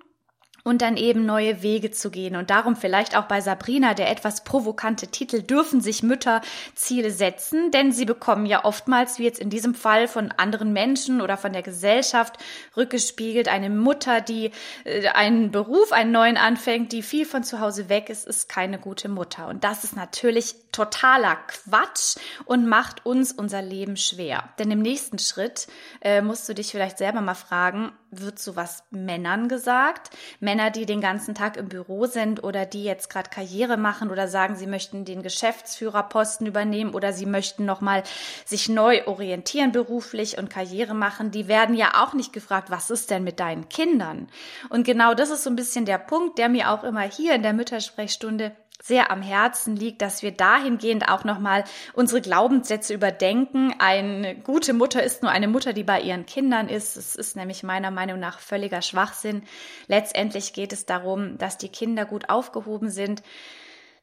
und 0.67 0.81
dann 0.81 0.97
eben 0.97 1.25
neue 1.25 1.63
Wege 1.63 1.91
zu 1.91 2.11
gehen. 2.11 2.35
Und 2.35 2.49
darum 2.49 2.75
vielleicht 2.75 3.15
auch 3.15 3.23
bei 3.23 3.39
Sabrina 3.39 3.93
der 3.93 4.11
etwas 4.11 4.43
provokante 4.43 5.07
Titel, 5.07 5.41
dürfen 5.41 5.79
sich 5.79 6.03
Mütter 6.03 6.41
Ziele 6.75 7.09
setzen, 7.09 7.71
denn 7.71 7.93
sie 7.93 8.03
bekommen 8.03 8.45
ja 8.45 8.65
oftmals, 8.65 9.17
wie 9.17 9.23
jetzt 9.23 9.39
in 9.39 9.49
diesem 9.49 9.73
Fall, 9.73 10.09
von 10.09 10.33
anderen 10.35 10.73
Menschen 10.73 11.21
oder 11.21 11.37
von 11.37 11.53
der 11.53 11.61
Gesellschaft 11.61 12.37
rückgespiegelt, 12.75 13.47
eine 13.47 13.69
Mutter, 13.69 14.19
die 14.19 14.51
äh, 14.83 15.07
einen 15.07 15.51
Beruf, 15.51 15.93
einen 15.93 16.11
neuen 16.11 16.35
anfängt, 16.35 16.91
die 16.91 17.01
viel 17.01 17.25
von 17.25 17.45
zu 17.45 17.61
Hause 17.61 17.87
weg 17.87 18.09
ist, 18.09 18.27
ist 18.27 18.49
keine 18.49 18.77
gute 18.77 19.07
Mutter. 19.07 19.47
Und 19.47 19.63
das 19.63 19.85
ist 19.85 19.95
natürlich 19.95 20.55
totaler 20.73 21.37
Quatsch 21.47 22.17
und 22.43 22.67
macht 22.67 23.05
uns 23.05 23.31
unser 23.31 23.61
Leben 23.61 23.95
schwer. 23.95 24.49
Denn 24.59 24.69
im 24.69 24.81
nächsten 24.81 25.17
Schritt 25.17 25.67
äh, 26.01 26.21
musst 26.21 26.49
du 26.49 26.53
dich 26.53 26.71
vielleicht 26.71 26.97
selber 26.97 27.21
mal 27.21 27.35
fragen, 27.35 27.93
wird 28.11 28.39
sowas 28.39 28.83
Männern 28.89 29.47
gesagt? 29.47 30.09
Männer, 30.39 30.71
die 30.71 30.85
den 30.85 31.01
ganzen 31.01 31.35
Tag 31.35 31.57
im 31.57 31.67
Büro 31.67 32.05
sind 32.05 32.43
oder 32.43 32.65
die 32.65 32.83
jetzt 32.83 33.09
gerade 33.09 33.29
Karriere 33.29 33.77
machen 33.77 34.09
oder 34.09 34.27
sagen, 34.27 34.55
sie 34.55 34.67
möchten 34.67 35.05
den 35.05 35.23
Geschäftsführerposten 35.23 36.47
übernehmen 36.47 36.93
oder 36.93 37.13
sie 37.13 37.25
möchten 37.25 37.65
nochmal 37.65 38.03
sich 38.45 38.69
neu 38.69 39.05
orientieren 39.07 39.71
beruflich 39.71 40.37
und 40.37 40.49
Karriere 40.49 40.93
machen, 40.93 41.31
die 41.31 41.47
werden 41.47 41.75
ja 41.75 42.03
auch 42.03 42.13
nicht 42.13 42.33
gefragt, 42.33 42.69
was 42.71 42.89
ist 42.89 43.11
denn 43.11 43.23
mit 43.23 43.39
deinen 43.39 43.69
Kindern? 43.69 44.27
Und 44.69 44.85
genau 44.85 45.13
das 45.13 45.29
ist 45.29 45.43
so 45.43 45.49
ein 45.49 45.55
bisschen 45.55 45.85
der 45.85 45.97
Punkt, 45.97 46.37
der 46.37 46.49
mir 46.49 46.71
auch 46.71 46.83
immer 46.83 47.01
hier 47.01 47.35
in 47.35 47.43
der 47.43 47.53
Müttersprechstunde 47.53 48.55
sehr 48.81 49.11
am 49.11 49.21
Herzen 49.21 49.75
liegt, 49.75 50.01
dass 50.01 50.21
wir 50.21 50.31
dahingehend 50.31 51.09
auch 51.09 51.23
nochmal 51.23 51.63
unsere 51.93 52.21
Glaubenssätze 52.21 52.93
überdenken. 52.93 53.73
Eine 53.79 54.35
gute 54.35 54.73
Mutter 54.73 55.03
ist 55.03 55.23
nur 55.23 55.31
eine 55.31 55.47
Mutter, 55.47 55.73
die 55.73 55.83
bei 55.83 55.99
ihren 55.99 56.25
Kindern 56.25 56.69
ist. 56.69 56.95
Es 56.95 57.15
ist 57.15 57.35
nämlich 57.35 57.63
meiner 57.63 57.91
Meinung 57.91 58.19
nach 58.19 58.39
völliger 58.39 58.81
Schwachsinn. 58.81 59.43
Letztendlich 59.87 60.53
geht 60.53 60.73
es 60.73 60.85
darum, 60.85 61.37
dass 61.37 61.57
die 61.57 61.69
Kinder 61.69 62.05
gut 62.05 62.29
aufgehoben 62.29 62.89
sind, 62.89 63.23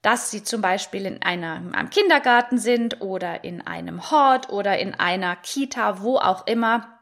dass 0.03 0.31
sie 0.31 0.43
zum 0.43 0.61
Beispiel 0.61 1.07
in 1.07 1.23
einer, 1.23 1.63
einem 1.73 1.89
Kindergarten 1.89 2.59
sind 2.59 3.01
oder 3.01 3.43
in 3.43 3.67
einem 3.67 4.11
Hort 4.11 4.51
oder 4.51 4.79
in 4.79 4.95
einer 4.95 5.35
Kita, 5.37 6.03
wo 6.03 6.19
auch 6.19 6.47
immer 6.47 6.94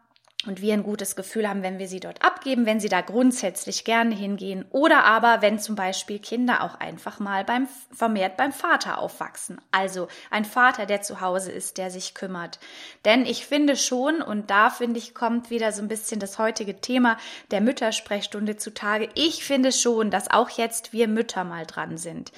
und 0.47 0.61
wir 0.61 0.75
ein 0.75 0.83
gutes 0.83 1.15
Gefühl 1.15 1.49
haben, 1.49 1.63
wenn 1.63 1.79
wir 1.79 1.89
sie 1.89 2.01
dort 2.01 2.25
abgeben, 2.25 2.67
wenn 2.67 2.81
sie 2.81 2.89
da 2.89 3.01
grundsätzlich 3.01 3.85
gerne 3.85 4.15
hingehen 4.15 4.65
oder 4.71 5.05
aber 5.05 5.41
wenn 5.41 5.59
zum 5.59 5.77
Beispiel 5.77 6.19
Kinder 6.19 6.63
auch 6.63 6.75
einfach 6.81 7.21
mal 7.21 7.45
beim 7.45 7.69
vermehrt 7.93 8.37
beim 8.37 8.53
Vater 8.53 8.99
aufwachsen. 8.99 9.61
Also 9.71 10.09
ein 10.31 10.45
Vater, 10.45 10.87
der 10.87 11.03
zu 11.03 11.21
Hause 11.21 11.53
ist, 11.53 11.79
der 11.79 11.91
sich 11.91 12.15
kümmert. 12.15 12.59
Denn 13.05 13.25
ich 13.25 13.47
finde 13.47 13.77
schon 13.77 14.21
und 14.21 14.51
da 14.51 14.71
finde 14.71 14.99
ich 14.99 15.15
kommt 15.15 15.51
wieder 15.51 15.73
so 15.73 15.83
ein 15.83 15.89
bisschen 15.89 16.19
das 16.19 16.39
heutige 16.39 16.81
Thema 16.81 17.19
der 17.51 17.61
Müttersprechstunde 17.61 18.57
zutage. 18.57 19.09
Ich 19.15 19.45
finde 19.45 19.71
schon, 19.73 20.11
dass 20.11 20.31
auch 20.31 20.51
jetzt 20.51 20.93
wir 20.93 21.07
Mütter 21.07 21.45
mal 21.45 21.67
dran 21.67 21.99
sind. 21.99 22.33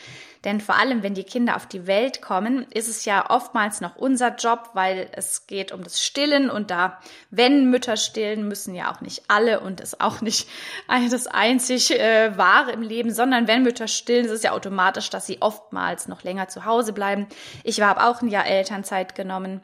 Denn 0.45 0.61
vor 0.61 0.77
allem, 0.77 1.03
wenn 1.03 1.15
die 1.15 1.25
Kinder 1.25 1.57
auf 1.57 1.67
die 1.67 1.87
Welt 1.87 2.21
kommen, 2.21 2.67
ist 2.71 2.89
es 2.89 3.05
ja 3.07 3.31
oftmals 3.31 3.81
noch 3.81 3.97
unser 3.97 4.37
Job, 4.37 4.71
weil 4.75 5.09
es 5.13 5.47
geht 5.47 5.73
um 5.73 5.83
das 5.83 6.03
Stillen 6.03 6.51
und 6.51 6.71
da, 6.71 7.01
wenn 7.31 7.71
Mütter 7.71 7.97
stillen, 7.97 8.47
müssen 8.47 8.75
ja 8.75 8.93
auch 8.93 9.01
nicht 9.01 9.25
alle 9.29 9.61
und 9.61 9.81
ist 9.81 10.01
auch 10.01 10.21
nicht 10.21 10.49
das 11.11 11.27
einzig 11.27 11.99
äh, 11.99 12.37
Wahre 12.37 12.73
im 12.73 12.83
Leben, 12.83 13.13
sondern 13.13 13.49
wenn 13.49 13.63
Mütter 13.63 13.89
stillen, 13.89 14.27
ist 14.27 14.33
es 14.33 14.43
ja 14.43 14.53
automatisch, 14.53 15.09
dass 15.11 15.27
sie 15.27 15.41
oftmals 15.41 16.09
noch 16.09 16.23
länger 16.23 16.49
zu 16.49 16.65
Hause 16.65 16.93
bleiben. 16.93 17.27
Ich 17.63 17.81
habe 17.81 18.05
auch 18.05 18.21
ein 18.21 18.29
Jahr 18.29 18.47
Elternzeit 18.47 19.15
genommen 19.15 19.63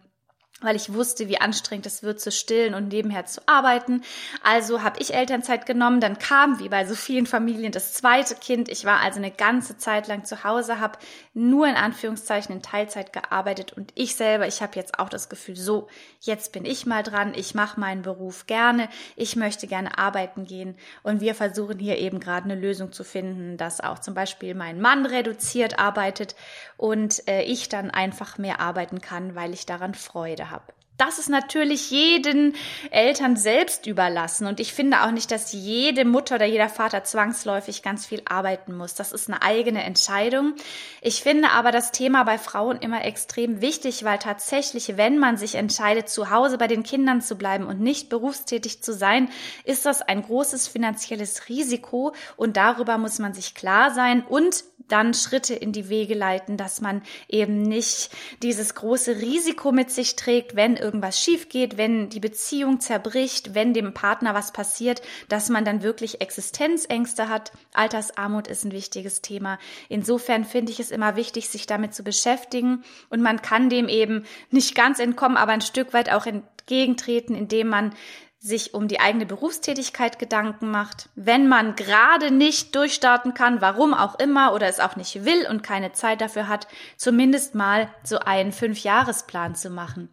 weil 0.61 0.77
ich 0.77 0.93
wusste, 0.93 1.29
wie 1.29 1.41
anstrengend 1.41 1.87
es 1.87 2.03
wird 2.03 2.21
zu 2.21 2.31
stillen 2.31 2.75
und 2.75 2.89
nebenher 2.89 3.27
zu 3.27 3.41
arbeiten. 3.47 4.03
Also 4.43 4.83
habe 4.83 5.01
ich 5.01 5.15
Elternzeit 5.15 5.67
genommen, 5.67 6.01
dann 6.01 6.19
kam, 6.19 6.59
wie 6.59 6.69
bei 6.69 6.85
so 6.85 6.95
vielen 6.95 7.27
Familien, 7.27 7.73
das 7.73 7.95
zweite 7.95 8.35
Kind. 8.35 8.69
Ich 8.69 8.85
war 8.85 9.01
also 9.01 9.19
eine 9.19 9.31
ganze 9.31 9.79
Zeit 9.79 10.09
lang 10.09 10.25
zu 10.25 10.45
Hause, 10.45 10.81
habe 10.81 10.99
nur 11.33 11.67
in 11.67 11.77
Anführungszeichen 11.77 12.57
in 12.57 12.63
Teilzeit 12.63 13.13
gearbeitet. 13.13 13.73
Und 13.73 13.93
ich 13.95 14.17
selber, 14.17 14.47
ich 14.47 14.63
habe 14.63 14.77
jetzt 14.77 14.99
auch 14.99 15.09
das 15.09 15.29
Gefühl, 15.29 15.57
so, 15.57 15.89
jetzt 16.21 16.53
bin 16.53 16.65
ich 16.65 16.87
mal 16.87 17.03
dran, 17.03 17.33
ich 17.35 17.55
mache 17.55 17.81
meinen 17.81 18.03
Beruf 18.03 18.47
gerne, 18.47 18.89
ich 19.17 19.37
möchte 19.37 19.67
gerne 19.67 19.99
arbeiten 19.99 20.45
gehen. 20.45 20.77
Und 21.03 21.21
wir 21.21 21.35
versuchen 21.35 21.79
hier 21.79 21.99
eben 21.99 22.21
gerade 22.21 22.45
eine 22.45 22.61
Lösung 22.61 22.93
zu 22.93 23.05
finden, 23.05 23.57
dass 23.57 23.81
auch 23.81 23.99
zum 23.99 24.15
Beispiel 24.15 24.55
mein 24.55 24.81
Mann 24.81 25.07
reduziert 25.07 25.79
arbeitet 25.79 26.35
und 26.77 27.27
äh, 27.29 27.43
ich 27.43 27.69
dann 27.69 27.91
einfach 27.91 28.39
mehr 28.39 28.61
arbeiten 28.61 29.01
kann, 29.01 29.35
weil 29.35 29.53
ich 29.55 29.67
daran 29.67 29.95
Freude 29.95 30.50
habe. 30.51 30.73
Das 31.01 31.19
ist 31.19 31.31
natürlich 31.31 31.91
jeden 31.91 32.55
Eltern 32.91 33.35
selbst 33.35 33.87
überlassen. 33.87 34.47
Und 34.47 34.61
ich 34.61 34.75
finde 34.75 35.01
auch 35.03 35.13
nicht, 35.13 35.31
dass 35.31 35.51
jede 35.51 36.05
Mutter 36.05 36.35
oder 36.35 36.45
jeder 36.45 36.69
Vater 36.69 37.05
zwangsläufig 37.05 37.83
ganz 37.83 38.05
viel 38.05 38.21
arbeiten 38.27 38.77
muss. 38.77 38.97
Das 38.97 39.13
ist 39.13 39.27
eine 39.27 39.41
eigene 39.41 39.83
Entscheidung. 39.83 40.53
Ich 41.01 41.23
finde 41.23 41.53
aber 41.53 41.73
das 41.73 41.91
Thema 41.91 42.25
bei 42.25 42.37
Frauen 42.37 42.77
immer 42.77 43.03
extrem 43.03 43.63
wichtig, 43.63 44.05
weil 44.05 44.19
tatsächlich, 44.19 44.99
wenn 44.99 45.19
man 45.19 45.39
sich 45.39 45.55
entscheidet, 45.55 46.11
zu 46.11 46.29
Hause 46.29 46.59
bei 46.59 46.67
den 46.67 46.83
Kindern 46.83 47.23
zu 47.23 47.37
bleiben 47.37 47.65
und 47.65 47.81
nicht 47.81 48.11
berufstätig 48.11 48.83
zu 48.83 48.93
sein, 48.93 49.31
ist 49.65 49.87
das 49.87 50.03
ein 50.03 50.23
großes 50.23 50.69
finanzielles 50.69 51.49
Risiko. 51.49 52.13
Und 52.37 52.59
darüber 52.59 52.99
muss 52.99 53.19
man 53.19 53.33
sich 53.33 53.55
klar 53.55 53.95
sein 53.95 54.23
und 54.23 54.65
dann 54.91 55.15
Schritte 55.15 55.55
in 55.55 55.73
die 55.73 55.89
Wege 55.89 56.15
leiten, 56.15 56.57
dass 56.57 56.81
man 56.81 57.03
eben 57.29 57.63
nicht 57.63 58.11
dieses 58.43 58.75
große 58.75 59.17
Risiko 59.17 59.73
mit 59.73 59.91
sich 59.91 60.17
trägt, 60.17 60.57
wenn 60.57 60.77
irgendwas 60.91 61.21
schief 61.21 61.49
geht, 61.49 61.77
wenn 61.77 62.09
die 62.09 62.19
Beziehung 62.19 62.81
zerbricht, 62.81 63.55
wenn 63.55 63.73
dem 63.73 63.95
Partner 63.95 64.35
was 64.35 64.53
passiert, 64.53 65.03
dass 65.29 65.49
man 65.49 65.65
dann 65.65 65.85
wirklich 65.85 66.21
Existenzängste 66.21 67.29
hat. 67.29 67.53
Altersarmut 67.75 68.49
ist 68.49 68.65
ein 68.65 68.73
wichtiges 68.73 69.23
Thema. 69.23 69.61
Insofern 69.89 70.45
finde 70.45 70.73
ich 70.73 70.81
es 70.81 70.91
immer 70.91 71.15
wichtig, 71.15 71.49
sich 71.49 71.67
damit 71.67 71.95
zu 71.95 72.03
beschäftigen 72.03 72.83
und 73.09 73.23
man 73.23 73.41
kann 73.41 73.71
dem 73.71 73.89
eben 73.89 74.25
nicht 74.51 74.75
ganz 74.75 74.99
entkommen, 74.99 75.37
aber 75.37 75.53
ein 75.53 75.61
Stück 75.61 75.93
weit 75.93 76.11
auch 76.11 76.27
entgegentreten, 76.27 77.37
indem 77.37 77.69
man 77.69 77.95
sich 78.41 78.75
um 78.75 78.89
die 78.89 78.99
eigene 78.99 79.27
Berufstätigkeit 79.27 80.19
Gedanken 80.19 80.71
macht, 80.71 81.11
wenn 81.15 81.47
man 81.47 81.77
gerade 81.77 82.33
nicht 82.33 82.75
durchstarten 82.75 83.35
kann, 83.35 83.61
warum 83.61 83.95
auch 83.95 84.19
immer, 84.19 84.55
oder 84.55 84.67
es 84.67 84.81
auch 84.81 84.97
nicht 84.97 85.25
will 85.25 85.47
und 85.49 85.63
keine 85.63 85.93
Zeit 85.93 86.21
dafür 86.21 86.49
hat, 86.49 86.67
zumindest 86.97 87.55
mal 87.55 87.89
so 88.03 88.19
einen 88.19 88.51
Fünfjahresplan 88.51 89.55
zu 89.55 89.71
machen. 89.71 90.09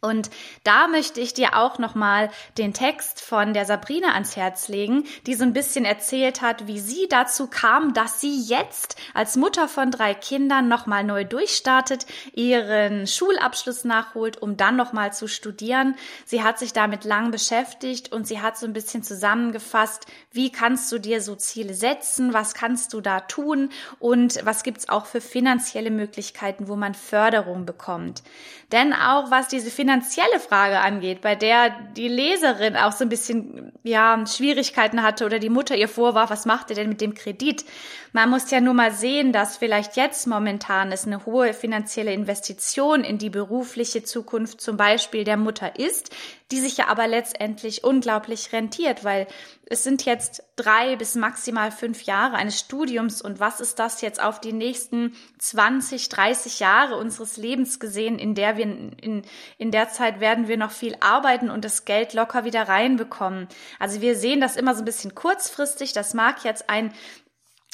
Und 0.00 0.30
da 0.62 0.86
möchte 0.86 1.20
ich 1.20 1.34
dir 1.34 1.56
auch 1.56 1.78
nochmal 1.78 2.30
den 2.56 2.72
Text 2.72 3.20
von 3.20 3.52
der 3.52 3.64
Sabrina 3.64 4.12
ans 4.14 4.36
Herz 4.36 4.68
legen, 4.68 5.04
die 5.26 5.34
so 5.34 5.42
ein 5.42 5.52
bisschen 5.52 5.84
erzählt 5.84 6.40
hat, 6.40 6.68
wie 6.68 6.78
sie 6.78 7.08
dazu 7.08 7.48
kam, 7.48 7.94
dass 7.94 8.20
sie 8.20 8.40
jetzt 8.40 8.96
als 9.12 9.36
Mutter 9.36 9.66
von 9.66 9.90
drei 9.90 10.14
Kindern 10.14 10.68
nochmal 10.68 11.02
neu 11.02 11.24
durchstartet, 11.24 12.06
ihren 12.32 13.08
Schulabschluss 13.08 13.84
nachholt, 13.84 14.40
um 14.40 14.56
dann 14.56 14.76
nochmal 14.76 15.12
zu 15.12 15.26
studieren. 15.26 15.96
Sie 16.24 16.44
hat 16.44 16.60
sich 16.60 16.72
damit 16.72 17.04
lang 17.04 17.32
beschäftigt 17.32 18.12
und 18.12 18.26
sie 18.26 18.40
hat 18.40 18.56
so 18.56 18.66
ein 18.66 18.72
bisschen 18.72 19.02
zusammengefasst, 19.02 20.06
wie 20.30 20.52
kannst 20.52 20.92
du 20.92 20.98
dir 20.98 21.20
so 21.20 21.34
Ziele 21.34 21.74
setzen, 21.74 22.32
was 22.32 22.54
kannst 22.54 22.92
du 22.92 23.00
da 23.00 23.20
tun 23.20 23.70
und 23.98 24.44
was 24.44 24.62
gibt's 24.62 24.88
auch 24.88 25.06
für 25.06 25.20
finanzielle 25.20 25.90
Möglichkeiten, 25.90 26.68
wo 26.68 26.76
man 26.76 26.94
Förderung 26.94 27.66
bekommt. 27.66 28.22
Denn 28.70 28.92
auch 28.92 29.30
was 29.30 29.48
diese 29.48 29.70
finanzielle 29.88 30.38
Frage 30.38 30.80
angeht, 30.80 31.22
bei 31.22 31.34
der 31.34 31.70
die 31.96 32.08
Leserin 32.08 32.76
auch 32.76 32.92
so 32.92 33.04
ein 33.04 33.08
bisschen 33.08 33.72
ja 33.84 34.22
Schwierigkeiten 34.26 35.02
hatte 35.02 35.24
oder 35.24 35.38
die 35.38 35.48
Mutter 35.48 35.76
ihr 35.76 35.88
vorwarf, 35.88 36.28
was 36.28 36.44
macht 36.44 36.68
ihr 36.68 36.76
denn 36.76 36.90
mit 36.90 37.00
dem 37.00 37.14
Kredit? 37.14 37.64
Man 38.12 38.30
muss 38.30 38.50
ja 38.50 38.60
nur 38.60 38.74
mal 38.74 38.92
sehen, 38.92 39.32
dass 39.32 39.56
vielleicht 39.56 39.96
jetzt 39.96 40.26
momentan 40.26 40.92
es 40.92 41.06
eine 41.06 41.26
hohe 41.26 41.52
finanzielle 41.52 42.12
Investition 42.12 43.04
in 43.04 43.18
die 43.18 43.30
berufliche 43.30 44.02
Zukunft 44.02 44.60
zum 44.60 44.76
Beispiel 44.76 45.24
der 45.24 45.36
Mutter 45.36 45.78
ist, 45.78 46.10
die 46.50 46.60
sich 46.60 46.78
ja 46.78 46.88
aber 46.88 47.06
letztendlich 47.06 47.84
unglaublich 47.84 48.52
rentiert, 48.52 49.04
weil 49.04 49.26
es 49.66 49.84
sind 49.84 50.06
jetzt 50.06 50.42
drei 50.56 50.96
bis 50.96 51.14
maximal 51.14 51.70
fünf 51.70 52.02
Jahre 52.04 52.36
eines 52.36 52.58
Studiums 52.58 53.20
und 53.20 53.38
was 53.38 53.60
ist 53.60 53.78
das 53.78 54.00
jetzt 54.00 54.22
auf 54.22 54.40
die 54.40 54.54
nächsten 54.54 55.14
20, 55.38 56.08
30 56.08 56.60
Jahre 56.60 56.96
unseres 56.96 57.36
Lebens 57.36 57.78
gesehen, 57.78 58.18
in 58.18 58.34
der 58.34 58.56
wir 58.56 58.64
in, 58.64 59.22
in 59.58 59.70
der 59.70 59.90
Zeit 59.90 60.20
werden 60.20 60.48
wir 60.48 60.56
noch 60.56 60.70
viel 60.70 60.96
arbeiten 61.00 61.50
und 61.50 61.66
das 61.66 61.84
Geld 61.84 62.14
locker 62.14 62.46
wieder 62.46 62.62
reinbekommen. 62.62 63.48
Also 63.78 64.00
wir 64.00 64.16
sehen 64.16 64.40
das 64.40 64.56
immer 64.56 64.74
so 64.74 64.80
ein 64.80 64.86
bisschen 64.86 65.14
kurzfristig. 65.14 65.92
Das 65.92 66.14
mag 66.14 66.44
jetzt 66.44 66.70
ein 66.70 66.94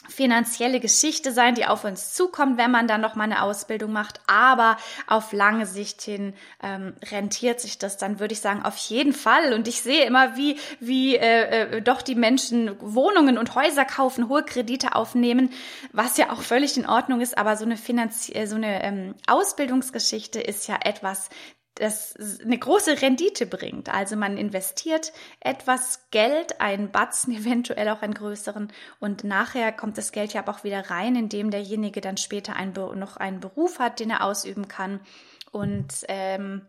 finanzielle 0.09 0.81
Geschichte 0.81 1.33
sein, 1.33 1.55
die 1.55 1.67
auf 1.67 1.85
uns 1.85 2.13
zukommt, 2.13 2.59
wenn 2.59 2.71
man 2.71 2.89
dann 2.89 3.01
noch 3.01 3.15
mal 3.15 3.25
eine 3.25 3.43
Ausbildung 3.43 3.93
macht. 3.93 4.21
Aber 4.27 4.77
auf 5.07 5.33
lange 5.33 5.67
Sicht 5.67 6.03
hin 6.03 6.35
ähm, 6.63 6.95
rentiert 7.11 7.61
sich 7.61 7.79
das 7.79 7.97
dann, 7.97 8.21
würde 8.21 8.35
ich 8.35 8.41
sagen, 8.41 8.63
auf 8.65 8.77
jeden 8.77 9.13
Fall. 9.13 9.53
Und 9.53 9.69
ich 9.69 9.83
sehe 9.83 10.05
immer, 10.05 10.37
wie 10.37 10.59
wie 10.81 11.17
äh, 11.17 11.77
äh, 11.77 11.83
doch 11.83 12.03
die 12.03 12.15
Menschen 12.15 12.77
Wohnungen 12.81 13.39
und 13.39 13.55
Häuser 13.55 13.85
kaufen, 13.85 14.29
hohe 14.29 14.43
Kredite 14.43 14.95
aufnehmen, 14.95 15.51
was 15.93 16.17
ja 16.17 16.31
auch 16.31 16.43
völlig 16.43 16.77
in 16.77 16.87
Ordnung 16.89 17.21
ist. 17.21 17.37
Aber 17.39 17.57
so 17.57 17.65
eine 17.65 17.77
Finanz 17.77 18.31
äh, 18.35 18.47
so 18.47 18.57
eine 18.57 18.83
ähm, 18.83 19.15
Ausbildungsgeschichte 19.27 20.41
ist 20.41 20.67
ja 20.69 20.79
etwas, 20.83 21.29
das 21.75 22.15
eine 22.43 22.59
große 22.59 23.03
Rendite 23.03 23.47
bringt. 23.47 23.93
Also 23.93 24.17
man 24.17 24.37
investiert 24.37 25.13
etwas 25.41 26.07
Geld, 26.11 26.61
einen 26.61 26.91
Batzen, 26.91 27.35
eventuell 27.37 27.89
auch 27.89 28.03
einen 28.03 28.15
größeren, 28.15 28.73
und 29.01 29.25
nachher 29.25 29.73
kommt 29.73 29.99
das 29.99 30.13
Geld 30.13 30.33
ja 30.33 30.47
auch 30.47 30.65
wieder 30.65 30.91
rein, 30.91 31.17
indem 31.17 31.51
derjenige 31.51 32.01
dann 32.01 32.17
später 32.17 32.57
ein, 32.57 32.73
noch 32.73 33.17
einen 33.17 33.41
Beruf 33.41 33.79
hat, 33.79 34.01
den 34.01 34.11
er 34.11 34.25
ausüben 34.25 34.69
kann. 34.69 35.01
Und 35.51 36.05
ähm, 36.09 36.63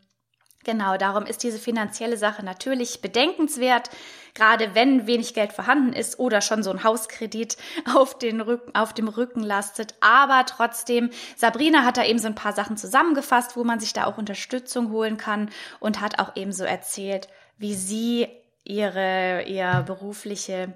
Genau, 0.66 0.98
darum 0.98 1.28
ist 1.28 1.44
diese 1.44 1.60
finanzielle 1.60 2.18
Sache 2.18 2.44
natürlich 2.44 3.00
bedenkenswert, 3.00 3.92
gerade 4.34 4.74
wenn 4.74 5.06
wenig 5.06 5.36
Geld 5.36 5.54
vorhanden 5.54 5.94
ist 5.94 6.18
oder 6.18 6.42
schon 6.42 6.64
so 6.64 6.72
ein 6.72 6.84
Hauskredit 6.84 7.56
auf, 7.94 8.18
den 8.18 8.42
Rücken, 8.42 8.74
auf 8.74 8.92
dem 8.92 9.08
Rücken 9.08 9.44
lastet. 9.44 9.94
Aber 10.02 10.44
trotzdem, 10.48 11.12
Sabrina 11.38 11.84
hat 11.86 11.98
da 11.98 12.04
eben 12.04 12.18
so 12.18 12.26
ein 12.26 12.34
paar 12.34 12.54
Sachen 12.54 12.78
zusammengefasst, 12.78 13.56
wo 13.56 13.64
man 13.64 13.80
sich 13.80 13.94
da 13.94 14.06
auch 14.06 14.18
Unterstützung 14.18 14.90
holen 14.90 15.18
kann 15.18 15.52
und 15.80 16.02
hat 16.02 16.18
auch 16.18 16.36
eben 16.36 16.52
so 16.52 16.64
erzählt, 16.64 17.28
wie 17.60 17.76
sie 17.76 18.28
ihre, 18.64 19.44
ihr 19.44 19.84
berufliche 19.86 20.74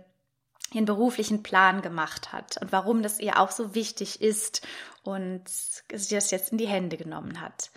ihren 0.72 0.86
beruflichen 0.86 1.42
Plan 1.42 1.82
gemacht 1.82 2.32
hat 2.32 2.62
und 2.62 2.72
warum 2.72 3.02
das 3.02 3.20
ihr 3.20 3.40
auch 3.40 3.50
so 3.50 3.74
wichtig 3.74 4.22
ist 4.22 4.62
und 5.02 5.42
sie 5.48 6.14
das 6.14 6.30
jetzt 6.30 6.52
in 6.52 6.60
die 6.60 6.68
Hände 6.68 6.96
genommen 6.96 7.42
hat. 7.42 7.72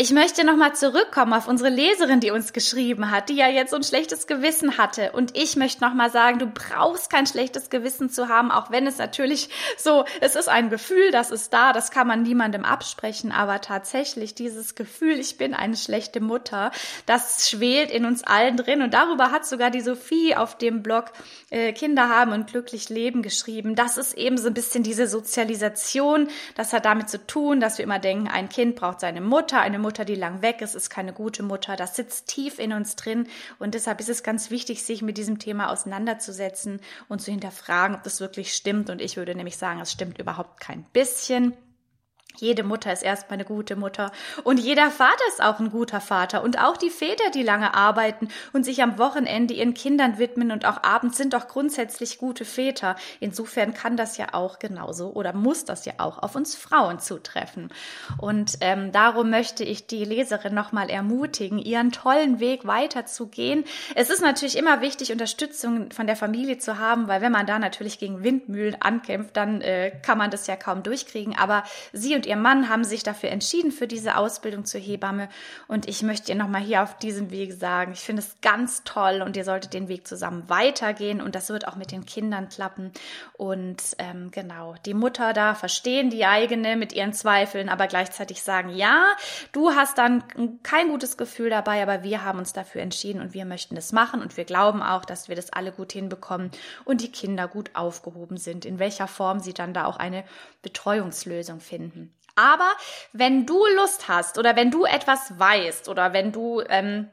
Ich 0.00 0.12
möchte 0.12 0.44
nochmal 0.44 0.76
zurückkommen 0.76 1.32
auf 1.32 1.48
unsere 1.48 1.70
Leserin, 1.70 2.20
die 2.20 2.30
uns 2.30 2.52
geschrieben 2.52 3.10
hat, 3.10 3.30
die 3.30 3.34
ja 3.34 3.48
jetzt 3.48 3.70
so 3.70 3.76
ein 3.76 3.82
schlechtes 3.82 4.28
Gewissen 4.28 4.78
hatte. 4.78 5.10
Und 5.10 5.36
ich 5.36 5.56
möchte 5.56 5.82
nochmal 5.82 6.12
sagen, 6.12 6.38
du 6.38 6.46
brauchst 6.46 7.10
kein 7.10 7.26
schlechtes 7.26 7.68
Gewissen 7.68 8.08
zu 8.08 8.28
haben, 8.28 8.52
auch 8.52 8.70
wenn 8.70 8.86
es 8.86 8.98
natürlich 8.98 9.48
so, 9.76 10.04
es 10.20 10.36
ist 10.36 10.48
ein 10.48 10.70
Gefühl, 10.70 11.10
das 11.10 11.32
ist 11.32 11.52
da, 11.52 11.72
das 11.72 11.90
kann 11.90 12.06
man 12.06 12.22
niemandem 12.22 12.64
absprechen, 12.64 13.32
aber 13.32 13.60
tatsächlich 13.60 14.36
dieses 14.36 14.76
Gefühl, 14.76 15.18
ich 15.18 15.36
bin 15.36 15.52
eine 15.52 15.76
schlechte 15.76 16.20
Mutter, 16.20 16.70
das 17.06 17.50
schwelt 17.50 17.90
in 17.90 18.04
uns 18.04 18.22
allen 18.22 18.56
drin. 18.56 18.82
Und 18.82 18.94
darüber 18.94 19.32
hat 19.32 19.46
sogar 19.46 19.72
die 19.72 19.80
Sophie 19.80 20.36
auf 20.36 20.56
dem 20.56 20.84
Blog 20.84 21.06
äh, 21.50 21.72
Kinder 21.72 22.08
haben 22.08 22.30
und 22.30 22.46
glücklich 22.46 22.88
leben 22.88 23.22
geschrieben. 23.22 23.74
Das 23.74 23.96
ist 23.96 24.16
eben 24.16 24.38
so 24.38 24.46
ein 24.46 24.54
bisschen 24.54 24.84
diese 24.84 25.08
Sozialisation. 25.08 26.28
Das 26.54 26.72
hat 26.72 26.84
damit 26.84 27.10
zu 27.10 27.26
tun, 27.26 27.58
dass 27.58 27.78
wir 27.78 27.82
immer 27.82 27.98
denken, 27.98 28.28
ein 28.28 28.48
Kind 28.48 28.76
braucht 28.76 29.00
seine 29.00 29.20
Mutter, 29.20 29.60
eine 29.60 29.80
Mutter 29.80 29.87
Mutter, 29.88 30.04
die 30.04 30.16
lang 30.16 30.42
weg 30.42 30.60
ist, 30.60 30.74
ist 30.74 30.90
keine 30.90 31.14
gute 31.14 31.42
Mutter. 31.42 31.74
Das 31.74 31.96
sitzt 31.96 32.28
tief 32.28 32.58
in 32.58 32.74
uns 32.74 32.94
drin 32.94 33.26
und 33.58 33.72
deshalb 33.72 34.00
ist 34.00 34.10
es 34.10 34.22
ganz 34.22 34.50
wichtig, 34.50 34.82
sich 34.82 35.00
mit 35.00 35.16
diesem 35.16 35.38
Thema 35.38 35.70
auseinanderzusetzen 35.70 36.82
und 37.08 37.22
zu 37.22 37.30
hinterfragen, 37.30 37.96
ob 37.96 38.02
das 38.02 38.20
wirklich 38.20 38.52
stimmt. 38.52 38.90
Und 38.90 39.00
ich 39.00 39.16
würde 39.16 39.34
nämlich 39.34 39.56
sagen, 39.56 39.80
es 39.80 39.90
stimmt 39.90 40.18
überhaupt 40.18 40.60
kein 40.60 40.84
bisschen. 40.92 41.54
Jede 42.40 42.62
Mutter 42.62 42.92
ist 42.92 43.02
erstmal 43.02 43.38
eine 43.38 43.44
gute 43.44 43.76
Mutter 43.76 44.12
und 44.44 44.58
jeder 44.58 44.90
Vater 44.90 45.24
ist 45.28 45.42
auch 45.42 45.58
ein 45.58 45.70
guter 45.70 46.00
Vater 46.00 46.42
und 46.42 46.58
auch 46.58 46.76
die 46.76 46.90
Väter, 46.90 47.30
die 47.34 47.42
lange 47.42 47.74
arbeiten 47.74 48.28
und 48.52 48.64
sich 48.64 48.82
am 48.82 48.98
Wochenende 48.98 49.54
ihren 49.54 49.74
Kindern 49.74 50.18
widmen 50.18 50.50
und 50.52 50.64
auch 50.64 50.82
abends 50.82 51.16
sind 51.16 51.32
doch 51.34 51.48
grundsätzlich 51.48 52.18
gute 52.18 52.44
Väter. 52.44 52.96
Insofern 53.20 53.74
kann 53.74 53.96
das 53.96 54.16
ja 54.16 54.28
auch 54.32 54.58
genauso 54.58 55.12
oder 55.12 55.32
muss 55.32 55.64
das 55.64 55.84
ja 55.84 55.94
auch 55.98 56.22
auf 56.22 56.36
uns 56.36 56.54
Frauen 56.54 57.00
zutreffen. 57.00 57.70
Und 58.18 58.58
ähm, 58.60 58.92
darum 58.92 59.30
möchte 59.30 59.64
ich 59.64 59.86
die 59.86 60.04
Leserin 60.04 60.54
nochmal 60.54 60.90
ermutigen, 60.90 61.58
ihren 61.58 61.92
tollen 61.92 62.40
Weg 62.40 62.66
weiterzugehen. 62.66 63.64
Es 63.94 64.10
ist 64.10 64.22
natürlich 64.22 64.56
immer 64.56 64.80
wichtig, 64.80 65.10
Unterstützung 65.10 65.90
von 65.90 66.06
der 66.06 66.16
Familie 66.16 66.58
zu 66.58 66.78
haben, 66.78 67.08
weil 67.08 67.20
wenn 67.20 67.32
man 67.32 67.46
da 67.46 67.58
natürlich 67.58 67.98
gegen 67.98 68.22
Windmühlen 68.22 68.80
ankämpft, 68.80 69.36
dann 69.36 69.60
äh, 69.60 69.90
kann 70.02 70.18
man 70.18 70.30
das 70.30 70.46
ja 70.46 70.56
kaum 70.56 70.82
durchkriegen. 70.82 71.36
Aber 71.36 71.64
sie 71.92 72.14
und 72.14 72.27
ihr 72.28 72.36
Mann 72.36 72.68
haben 72.68 72.84
sich 72.84 73.02
dafür 73.02 73.30
entschieden 73.30 73.72
für 73.72 73.86
diese 73.86 74.16
Ausbildung 74.16 74.64
zur 74.64 74.80
Hebamme. 74.80 75.28
Und 75.66 75.88
ich 75.88 76.02
möchte 76.02 76.30
ihr 76.30 76.38
nochmal 76.38 76.60
hier 76.60 76.82
auf 76.82 76.96
diesem 76.98 77.30
Weg 77.30 77.54
sagen, 77.54 77.92
ich 77.92 78.00
finde 78.00 78.22
es 78.22 78.36
ganz 78.42 78.84
toll 78.84 79.22
und 79.24 79.36
ihr 79.36 79.44
solltet 79.44 79.72
den 79.72 79.88
Weg 79.88 80.06
zusammen 80.06 80.48
weitergehen 80.48 81.20
und 81.20 81.34
das 81.34 81.48
wird 81.48 81.66
auch 81.66 81.76
mit 81.76 81.90
den 81.90 82.04
Kindern 82.04 82.48
klappen. 82.48 82.92
Und 83.32 83.82
ähm, 83.98 84.30
genau, 84.30 84.74
die 84.84 84.94
Mutter 84.94 85.32
da 85.32 85.54
verstehen 85.54 86.10
die 86.10 86.26
eigene 86.26 86.76
mit 86.76 86.92
ihren 86.92 87.12
Zweifeln, 87.12 87.68
aber 87.68 87.86
gleichzeitig 87.86 88.42
sagen, 88.42 88.68
ja, 88.70 89.04
du 89.52 89.70
hast 89.70 89.98
dann 89.98 90.22
kein 90.62 90.88
gutes 90.88 91.16
Gefühl 91.16 91.50
dabei, 91.50 91.82
aber 91.82 92.02
wir 92.02 92.24
haben 92.24 92.38
uns 92.38 92.52
dafür 92.52 92.82
entschieden 92.82 93.22
und 93.22 93.32
wir 93.34 93.46
möchten 93.46 93.74
das 93.74 93.92
machen 93.92 94.20
und 94.20 94.36
wir 94.36 94.44
glauben 94.44 94.82
auch, 94.82 95.04
dass 95.04 95.28
wir 95.28 95.36
das 95.36 95.52
alle 95.52 95.72
gut 95.72 95.92
hinbekommen 95.92 96.50
und 96.84 97.00
die 97.00 97.12
Kinder 97.12 97.48
gut 97.48 97.70
aufgehoben 97.74 98.36
sind, 98.36 98.66
in 98.66 98.78
welcher 98.78 99.08
Form 99.08 99.40
sie 99.40 99.54
dann 99.54 99.72
da 99.72 99.86
auch 99.86 99.96
eine 99.96 100.24
Betreuungslösung 100.62 101.60
finden. 101.60 102.14
Aber 102.38 102.70
wenn 103.12 103.46
du 103.46 103.66
Lust 103.74 104.06
hast 104.06 104.38
oder 104.38 104.54
wenn 104.54 104.70
du 104.70 104.84
etwas 104.84 105.40
weißt 105.40 105.88
oder 105.88 106.12
wenn 106.12 106.30
du 106.30 106.62
ähm, 106.68 107.10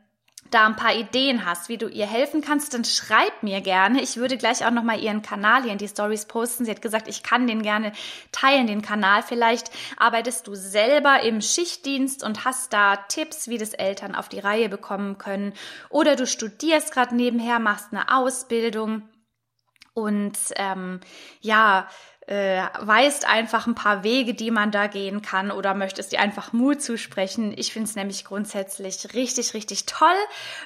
da 0.51 0.67
ein 0.67 0.75
paar 0.75 0.93
Ideen 0.93 1.47
hast, 1.47 1.67
wie 1.67 1.79
du 1.79 1.87
ihr 1.87 2.05
helfen 2.05 2.41
kannst, 2.41 2.75
dann 2.75 2.85
schreib 2.85 3.41
mir 3.41 3.61
gerne. 3.61 4.03
Ich 4.03 4.17
würde 4.17 4.37
gleich 4.37 4.63
auch 4.67 4.71
noch 4.71 4.83
mal 4.83 4.99
ihren 4.99 5.23
Kanal 5.23 5.63
hier 5.63 5.71
in 5.71 5.79
die 5.79 5.87
Stories 5.87 6.25
posten. 6.25 6.63
Sie 6.65 6.69
hat 6.69 6.83
gesagt, 6.83 7.07
ich 7.07 7.23
kann 7.23 7.47
den 7.47 7.63
gerne 7.63 7.91
teilen, 8.31 8.67
den 8.67 8.83
Kanal. 8.83 9.23
Vielleicht 9.23 9.71
arbeitest 9.97 10.45
du 10.45 10.53
selber 10.53 11.21
im 11.21 11.41
Schichtdienst 11.41 12.23
und 12.23 12.45
hast 12.45 12.71
da 12.71 12.95
Tipps, 12.95 13.47
wie 13.47 13.57
das 13.57 13.73
Eltern 13.73 14.13
auf 14.13 14.29
die 14.29 14.39
Reihe 14.39 14.69
bekommen 14.69 15.17
können. 15.17 15.53
Oder 15.89 16.15
du 16.15 16.27
studierst 16.27 16.93
gerade 16.93 17.15
nebenher, 17.15 17.57
machst 17.57 17.87
eine 17.91 18.15
Ausbildung 18.15 19.09
und 19.95 20.37
ähm, 20.57 20.99
ja, 21.39 21.87
äh, 22.27 22.63
weißt 22.79 23.27
einfach 23.27 23.67
ein 23.67 23.75
paar 23.75 24.03
Wege, 24.03 24.33
die 24.33 24.49
man 24.49 24.71
da 24.71 24.87
gehen 24.87 25.21
kann 25.21 25.51
oder 25.51 25.75
möchtest 25.75 26.11
dir 26.11 26.19
einfach 26.19 26.53
Mut 26.53 26.81
zusprechen. 26.81 27.53
Ich 27.55 27.71
finde 27.71 27.87
es 27.87 27.95
nämlich 27.95 28.25
grundsätzlich 28.25 29.13
richtig, 29.13 29.53
richtig 29.53 29.85
toll, 29.85 30.07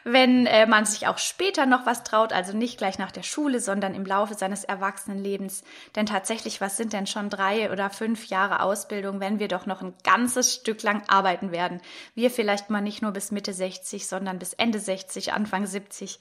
wenn 0.05 0.45
äh, 0.45 0.65
man 0.67 0.85
sich 0.85 1.07
auch 1.07 1.17
später 1.17 1.65
noch 1.65 1.85
was 1.85 2.03
traut, 2.03 2.31
also 2.31 2.55
nicht 2.55 2.77
gleich 2.77 2.97
nach 2.97 3.11
der 3.11 3.23
Schule, 3.23 3.59
sondern 3.59 3.93
im 3.93 4.05
Laufe 4.05 4.35
seines 4.35 4.63
Erwachsenenlebens. 4.63 5.63
Denn 5.97 6.05
tatsächlich, 6.05 6.61
was 6.61 6.77
sind 6.77 6.93
denn 6.93 7.07
schon 7.07 7.29
drei 7.29 7.71
oder 7.71 7.89
fünf 7.89 8.27
Jahre 8.27 8.61
Ausbildung, 8.61 9.19
wenn 9.19 9.39
wir 9.39 9.49
doch 9.49 9.65
noch 9.65 9.81
ein 9.81 9.93
ganzes 10.03 10.55
Stück 10.55 10.81
lang 10.81 11.03
arbeiten 11.07 11.51
werden? 11.51 11.81
Wir 12.15 12.31
vielleicht 12.31 12.69
mal 12.69 12.81
nicht 12.81 13.01
nur 13.01 13.11
bis 13.11 13.31
Mitte 13.31 13.51
60, 13.51 14.07
sondern 14.07 14.39
bis 14.39 14.53
Ende 14.53 14.79
60, 14.79 15.33
Anfang 15.33 15.65
70 15.65 16.19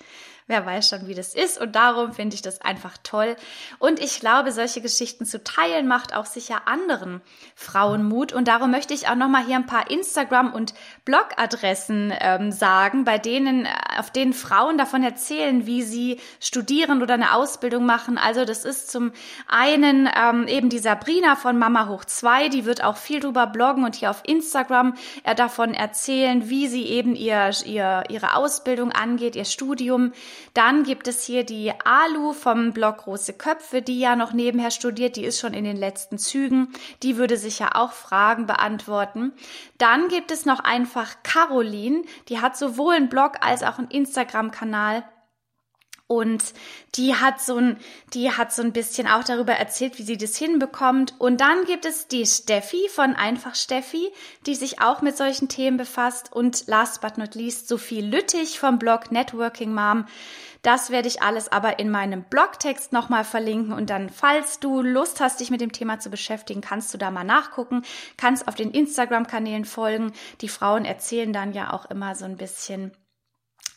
wer 0.48 0.66
weiß 0.66 0.88
schon, 0.88 1.06
wie 1.06 1.14
das 1.14 1.34
ist. 1.34 1.60
Und 1.60 1.76
darum 1.76 2.12
finde 2.12 2.34
ich 2.34 2.42
das 2.42 2.60
einfach 2.60 2.96
toll. 3.04 3.36
Und 3.78 4.00
ich 4.00 4.18
glaube, 4.18 4.50
solche 4.50 4.80
Geschichten 4.80 5.24
zu 5.28 5.42
teilen 5.44 5.86
macht 5.86 6.14
auch 6.14 6.26
sicher 6.26 6.62
anderen 6.66 7.20
Frauen 7.54 8.08
Mut. 8.08 8.32
Und 8.32 8.48
darum 8.48 8.70
möchte 8.70 8.94
ich 8.94 9.08
auch 9.08 9.14
nochmal 9.14 9.44
hier 9.44 9.56
ein 9.56 9.66
paar 9.66 9.90
Instagram- 9.90 10.52
und 10.52 10.74
Blogadressen 11.04 12.12
ähm, 12.20 12.52
sagen, 12.52 13.04
bei 13.04 13.18
denen, 13.18 13.66
äh, 13.66 13.68
auf 13.98 14.10
denen 14.10 14.32
Frauen 14.32 14.78
davon 14.78 15.02
erzählen, 15.02 15.66
wie 15.66 15.82
sie 15.82 16.20
studieren 16.40 17.02
oder 17.02 17.14
eine 17.14 17.34
Ausbildung 17.34 17.84
machen. 17.86 18.18
Also 18.18 18.44
das 18.44 18.64
ist 18.64 18.90
zum 18.90 19.12
einen 19.46 20.08
ähm, 20.14 20.46
eben 20.48 20.68
die 20.68 20.78
Sabrina 20.78 21.36
von 21.36 21.58
Mama 21.58 21.88
hoch 21.88 22.04
2, 22.04 22.48
die 22.48 22.64
wird 22.64 22.82
auch 22.82 22.96
viel 22.96 23.20
drüber 23.20 23.46
bloggen 23.46 23.84
und 23.84 23.94
hier 23.94 24.10
auf 24.10 24.22
Instagram 24.24 24.94
äh, 25.24 25.34
davon 25.34 25.74
erzählen, 25.74 26.48
wie 26.48 26.68
sie 26.68 26.84
eben 26.86 27.14
ihr, 27.14 27.50
ihr, 27.64 28.04
ihre 28.08 28.34
Ausbildung 28.34 28.92
angeht, 28.92 29.36
ihr 29.36 29.44
Studium. 29.44 30.12
Dann 30.54 30.82
gibt 30.82 31.08
es 31.08 31.24
hier 31.24 31.44
die 31.44 31.72
Alu 31.84 32.32
vom 32.32 32.72
Blog 32.72 32.98
Große 32.98 33.34
Köpfe, 33.34 33.82
die 33.82 34.00
ja 34.00 34.16
noch 34.16 34.32
nebenher 34.32 34.70
studiert, 34.70 35.16
die 35.18 35.24
ist 35.24 35.40
schon 35.40 35.52
in 35.52 35.64
den 35.64 35.76
letzten 35.76 36.16
Zügen. 36.16 36.72
Die 37.02 37.16
würde 37.16 37.36
sicher 37.36 37.74
auch 37.74 37.90
Fragen 37.90 38.46
beantworten. 38.46 39.32
Dann 39.76 40.06
gibt 40.06 40.30
es 40.30 40.46
noch 40.46 40.60
einfach 40.60 41.16
Caroline, 41.24 42.04
die 42.28 42.40
hat 42.40 42.56
sowohl 42.56 42.94
einen 42.94 43.08
Blog 43.08 43.32
als 43.40 43.64
auch 43.64 43.78
einen 43.78 43.90
Instagram-Kanal. 43.90 45.02
Und 46.08 46.54
die 46.94 47.14
hat 47.14 47.38
so 47.38 47.56
ein, 47.56 47.76
die 48.14 48.32
hat 48.32 48.50
so 48.50 48.62
ein 48.62 48.72
bisschen 48.72 49.06
auch 49.06 49.24
darüber 49.24 49.52
erzählt, 49.52 49.98
wie 49.98 50.04
sie 50.04 50.16
das 50.16 50.36
hinbekommt. 50.36 51.14
Und 51.18 51.42
dann 51.42 51.66
gibt 51.66 51.84
es 51.84 52.08
die 52.08 52.24
Steffi 52.24 52.88
von 52.88 53.14
Einfach 53.14 53.54
Steffi, 53.54 54.10
die 54.46 54.54
sich 54.54 54.80
auch 54.80 55.02
mit 55.02 55.18
solchen 55.18 55.50
Themen 55.50 55.76
befasst. 55.76 56.32
Und 56.32 56.66
last 56.66 57.02
but 57.02 57.18
not 57.18 57.34
least 57.34 57.68
Sophie 57.68 58.00
Lüttich 58.00 58.58
vom 58.58 58.78
Blog 58.78 59.12
Networking 59.12 59.74
Mom. 59.74 60.06
Das 60.62 60.88
werde 60.88 61.08
ich 61.08 61.20
alles 61.20 61.52
aber 61.52 61.78
in 61.78 61.90
meinem 61.90 62.24
Blogtext 62.24 62.90
nochmal 62.90 63.24
verlinken. 63.24 63.74
Und 63.74 63.90
dann, 63.90 64.08
falls 64.08 64.60
du 64.60 64.80
Lust 64.80 65.20
hast, 65.20 65.40
dich 65.40 65.50
mit 65.50 65.60
dem 65.60 65.72
Thema 65.72 65.98
zu 65.98 66.08
beschäftigen, 66.08 66.62
kannst 66.62 66.92
du 66.94 66.96
da 66.96 67.10
mal 67.10 67.22
nachgucken, 67.22 67.82
kannst 68.16 68.48
auf 68.48 68.54
den 68.54 68.70
Instagram-Kanälen 68.70 69.66
folgen. 69.66 70.12
Die 70.40 70.48
Frauen 70.48 70.86
erzählen 70.86 71.34
dann 71.34 71.52
ja 71.52 71.74
auch 71.74 71.84
immer 71.90 72.14
so 72.14 72.24
ein 72.24 72.38
bisschen 72.38 72.92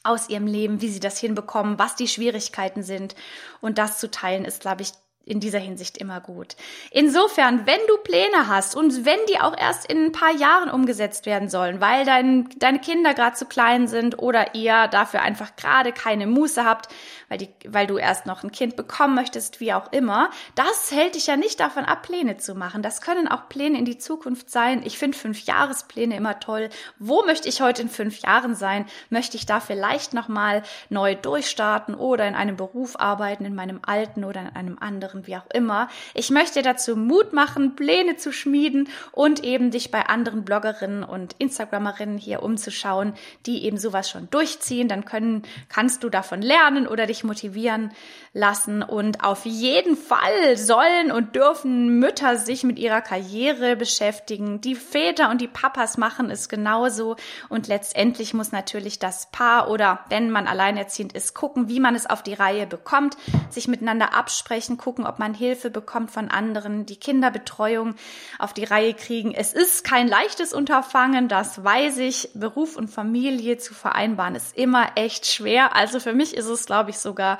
aus 0.03 0.29
ihrem 0.29 0.47
Leben, 0.47 0.81
wie 0.81 0.89
sie 0.89 0.99
das 0.99 1.19
hinbekommen, 1.19 1.79
was 1.79 1.95
die 1.95 2.07
Schwierigkeiten 2.07 2.83
sind. 2.83 3.15
Und 3.59 3.77
das 3.77 3.99
zu 3.99 4.09
teilen 4.09 4.45
ist, 4.45 4.61
glaube 4.61 4.81
ich, 4.81 4.91
in 5.23 5.39
dieser 5.39 5.59
Hinsicht 5.59 5.97
immer 5.97 6.19
gut. 6.19 6.55
Insofern, 6.89 7.67
wenn 7.67 7.79
du 7.87 7.97
Pläne 7.97 8.47
hast 8.47 8.75
und 8.75 9.05
wenn 9.05 9.19
die 9.29 9.39
auch 9.39 9.55
erst 9.55 9.85
in 9.85 10.05
ein 10.05 10.11
paar 10.11 10.33
Jahren 10.33 10.69
umgesetzt 10.69 11.27
werden 11.27 11.47
sollen, 11.47 11.79
weil 11.79 12.05
dein, 12.05 12.49
deine 12.57 12.79
Kinder 12.79 13.13
gerade 13.13 13.35
zu 13.35 13.45
klein 13.45 13.87
sind 13.87 14.17
oder 14.17 14.55
ihr 14.55 14.87
dafür 14.87 15.21
einfach 15.21 15.55
gerade 15.55 15.91
keine 15.91 16.25
Muße 16.25 16.65
habt, 16.65 16.89
weil, 17.29 17.37
die, 17.37 17.49
weil 17.67 17.85
du 17.85 17.97
erst 17.97 18.25
noch 18.25 18.43
ein 18.43 18.51
Kind 18.51 18.75
bekommen 18.75 19.13
möchtest, 19.13 19.59
wie 19.59 19.73
auch 19.73 19.91
immer, 19.93 20.31
das 20.55 20.91
hält 20.91 21.13
dich 21.15 21.27
ja 21.27 21.37
nicht 21.37 21.59
davon 21.59 21.85
ab, 21.85 22.01
Pläne 22.01 22.37
zu 22.37 22.55
machen. 22.55 22.81
Das 22.81 22.99
können 22.99 23.27
auch 23.27 23.47
Pläne 23.47 23.77
in 23.77 23.85
die 23.85 23.99
Zukunft 23.99 24.49
sein. 24.49 24.81
Ich 24.83 24.97
finde 24.97 25.17
fünf 25.17 25.41
Jahrespläne 25.41 26.15
immer 26.15 26.39
toll. 26.39 26.69
Wo 26.97 27.23
möchte 27.25 27.47
ich 27.47 27.61
heute 27.61 27.83
in 27.83 27.89
fünf 27.89 28.19
Jahren 28.19 28.55
sein? 28.55 28.87
Möchte 29.09 29.37
ich 29.37 29.45
da 29.45 29.59
vielleicht 29.59 30.15
nochmal 30.15 30.63
neu 30.89 31.13
durchstarten 31.13 31.93
oder 31.93 32.27
in 32.27 32.35
einem 32.35 32.57
Beruf 32.57 32.99
arbeiten, 32.99 33.45
in 33.45 33.53
meinem 33.53 33.79
alten 33.85 34.23
oder 34.23 34.41
in 34.41 34.49
einem 34.49 34.77
anderen? 34.79 35.10
Anderen, 35.11 35.27
wie 35.27 35.35
auch 35.35 35.49
immer. 35.53 35.89
Ich 36.13 36.29
möchte 36.29 36.61
dazu 36.61 36.95
Mut 36.95 37.33
machen, 37.33 37.75
Pläne 37.75 38.17
zu 38.17 38.31
schmieden 38.31 38.89
und 39.11 39.43
eben 39.43 39.71
dich 39.71 39.91
bei 39.91 40.05
anderen 40.05 40.43
Bloggerinnen 40.43 41.03
und 41.03 41.35
Instagrammerinnen 41.37 42.17
hier 42.17 42.43
umzuschauen, 42.43 43.13
die 43.45 43.65
eben 43.65 43.77
sowas 43.77 44.09
schon 44.09 44.29
durchziehen. 44.29 44.87
Dann 44.87 45.05
können, 45.05 45.43
kannst 45.69 46.03
du 46.03 46.09
davon 46.09 46.41
lernen 46.41 46.87
oder 46.87 47.05
dich 47.05 47.23
motivieren 47.23 47.91
lassen. 48.33 48.83
Und 48.83 49.23
auf 49.23 49.45
jeden 49.45 49.97
Fall 49.97 50.57
sollen 50.57 51.11
und 51.11 51.35
dürfen 51.35 51.99
Mütter 51.99 52.37
sich 52.37 52.63
mit 52.63 52.79
ihrer 52.79 53.01
Karriere 53.01 53.75
beschäftigen. 53.75 54.61
Die 54.61 54.75
Väter 54.75 55.29
und 55.29 55.41
die 55.41 55.47
Papas 55.47 55.97
machen 55.97 56.29
es 56.29 56.49
genauso. 56.49 57.15
Und 57.49 57.67
letztendlich 57.67 58.33
muss 58.33 58.51
natürlich 58.51 58.99
das 58.99 59.29
Paar 59.31 59.69
oder 59.69 59.99
wenn 60.09 60.31
man 60.31 60.47
alleinerziehend 60.47 61.13
ist, 61.13 61.33
gucken, 61.33 61.67
wie 61.67 61.79
man 61.79 61.95
es 61.95 62.09
auf 62.09 62.23
die 62.23 62.33
Reihe 62.33 62.67
bekommt, 62.67 63.17
sich 63.49 63.67
miteinander 63.67 64.13
absprechen, 64.13 64.77
gucken, 64.77 65.00
gucken, 65.01 65.05
ob 65.05 65.19
man 65.19 65.33
Hilfe 65.33 65.69
bekommt 65.69 66.11
von 66.11 66.29
anderen, 66.29 66.85
die 66.85 66.95
Kinderbetreuung 66.95 67.95
auf 68.39 68.53
die 68.53 68.63
Reihe 68.63 68.93
kriegen. 68.93 69.33
Es 69.33 69.53
ist 69.53 69.83
kein 69.83 70.07
leichtes 70.07 70.53
Unterfangen, 70.53 71.27
das 71.27 71.63
weiß 71.63 71.97
ich. 71.99 72.29
Beruf 72.33 72.75
und 72.75 72.89
Familie 72.89 73.57
zu 73.57 73.73
vereinbaren 73.73 74.35
ist 74.35 74.57
immer 74.57 74.91
echt 74.95 75.25
schwer. 75.25 75.75
Also 75.75 75.99
für 75.99 76.13
mich 76.13 76.35
ist 76.35 76.47
es, 76.47 76.65
glaube 76.65 76.91
ich, 76.91 76.97
sogar 76.97 77.37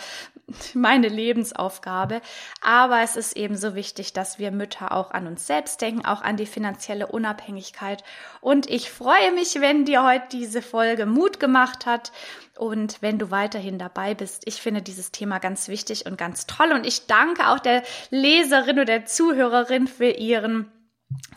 meine 0.74 1.08
Lebensaufgabe. 1.08 2.22
Aber 2.62 3.02
es 3.02 3.16
ist 3.16 3.36
eben 3.36 3.56
so 3.56 3.76
wichtig, 3.76 4.14
dass 4.14 4.40
wir 4.40 4.52
Mütter 4.52 4.92
auch 4.92 5.12
an 5.12 5.28
uns 5.28 5.48
selbst 5.48 5.82
denken, 5.82 6.06
auch 6.06 6.22
an 6.22 6.38
die 6.38 6.46
finanzielle 6.46 7.08
Unabhängigkeit. 7.08 8.04
Und 8.40 8.70
ich 8.70 8.90
freue 8.90 9.32
mich, 9.34 9.62
wenn 9.62 9.86
dir 9.86 10.04
heute 10.04 10.26
diese 10.32 10.62
Folge 10.62 11.06
Mut 11.06 11.40
gemacht 11.40 11.86
hat 11.86 12.12
und 12.58 13.02
wenn 13.02 13.18
du 13.18 13.32
weiterhin 13.32 13.80
dabei 13.80 14.14
bist. 14.14 14.44
Ich 14.46 14.62
finde 14.62 14.82
dieses 14.82 15.12
Thema 15.12 15.40
ganz 15.40 15.68
wichtig 15.68 16.06
und 16.06 16.18
ganz 16.18 16.46
toll 16.46 16.72
und 16.72 16.86
ich 16.86 17.08
danke 17.08 17.48
auch 17.48 17.60
der 17.60 17.84
Leserin 18.10 18.76
oder 18.76 18.86
der 18.86 19.06
Zuhörerin 19.06 19.88
für 19.88 20.10
ihren 20.10 20.72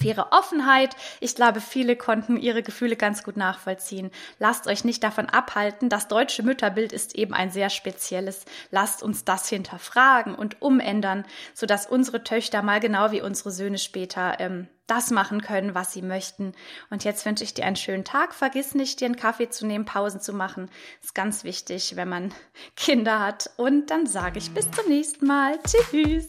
für 0.00 0.08
ihre 0.08 0.32
Offenheit. 0.32 0.96
Ich 1.20 1.34
glaube, 1.34 1.60
viele 1.60 1.96
konnten 1.96 2.36
ihre 2.36 2.62
Gefühle 2.62 2.96
ganz 2.96 3.22
gut 3.22 3.36
nachvollziehen. 3.36 4.10
Lasst 4.38 4.66
euch 4.66 4.84
nicht 4.84 5.02
davon 5.02 5.28
abhalten. 5.28 5.88
Das 5.88 6.08
deutsche 6.08 6.42
Mütterbild 6.42 6.92
ist 6.92 7.14
eben 7.14 7.34
ein 7.34 7.50
sehr 7.50 7.70
spezielles. 7.70 8.44
Lasst 8.70 9.02
uns 9.02 9.24
das 9.24 9.48
hinterfragen 9.48 10.34
und 10.34 10.60
umändern, 10.60 11.24
sodass 11.54 11.86
unsere 11.86 12.22
Töchter 12.22 12.62
mal 12.62 12.80
genau 12.80 13.12
wie 13.12 13.22
unsere 13.22 13.50
Söhne 13.50 13.78
später 13.78 14.38
ähm, 14.40 14.68
das 14.86 15.10
machen 15.10 15.40
können, 15.40 15.74
was 15.74 15.92
sie 15.92 16.02
möchten. 16.02 16.52
Und 16.90 17.04
jetzt 17.04 17.24
wünsche 17.24 17.44
ich 17.44 17.54
dir 17.54 17.64
einen 17.64 17.76
schönen 17.76 18.04
Tag. 18.04 18.34
Vergiss 18.34 18.74
nicht, 18.74 19.00
dir 19.00 19.06
einen 19.06 19.16
Kaffee 19.16 19.48
zu 19.48 19.66
nehmen, 19.66 19.86
Pausen 19.86 20.20
zu 20.20 20.32
machen. 20.32 20.70
Ist 21.02 21.14
ganz 21.14 21.44
wichtig, 21.44 21.96
wenn 21.96 22.08
man 22.08 22.34
Kinder 22.76 23.20
hat. 23.20 23.50
Und 23.56 23.90
dann 23.90 24.06
sage 24.06 24.38
ich 24.38 24.52
bis 24.52 24.70
zum 24.70 24.88
nächsten 24.88 25.26
Mal. 25.26 25.58
Tschüss. 25.62 26.28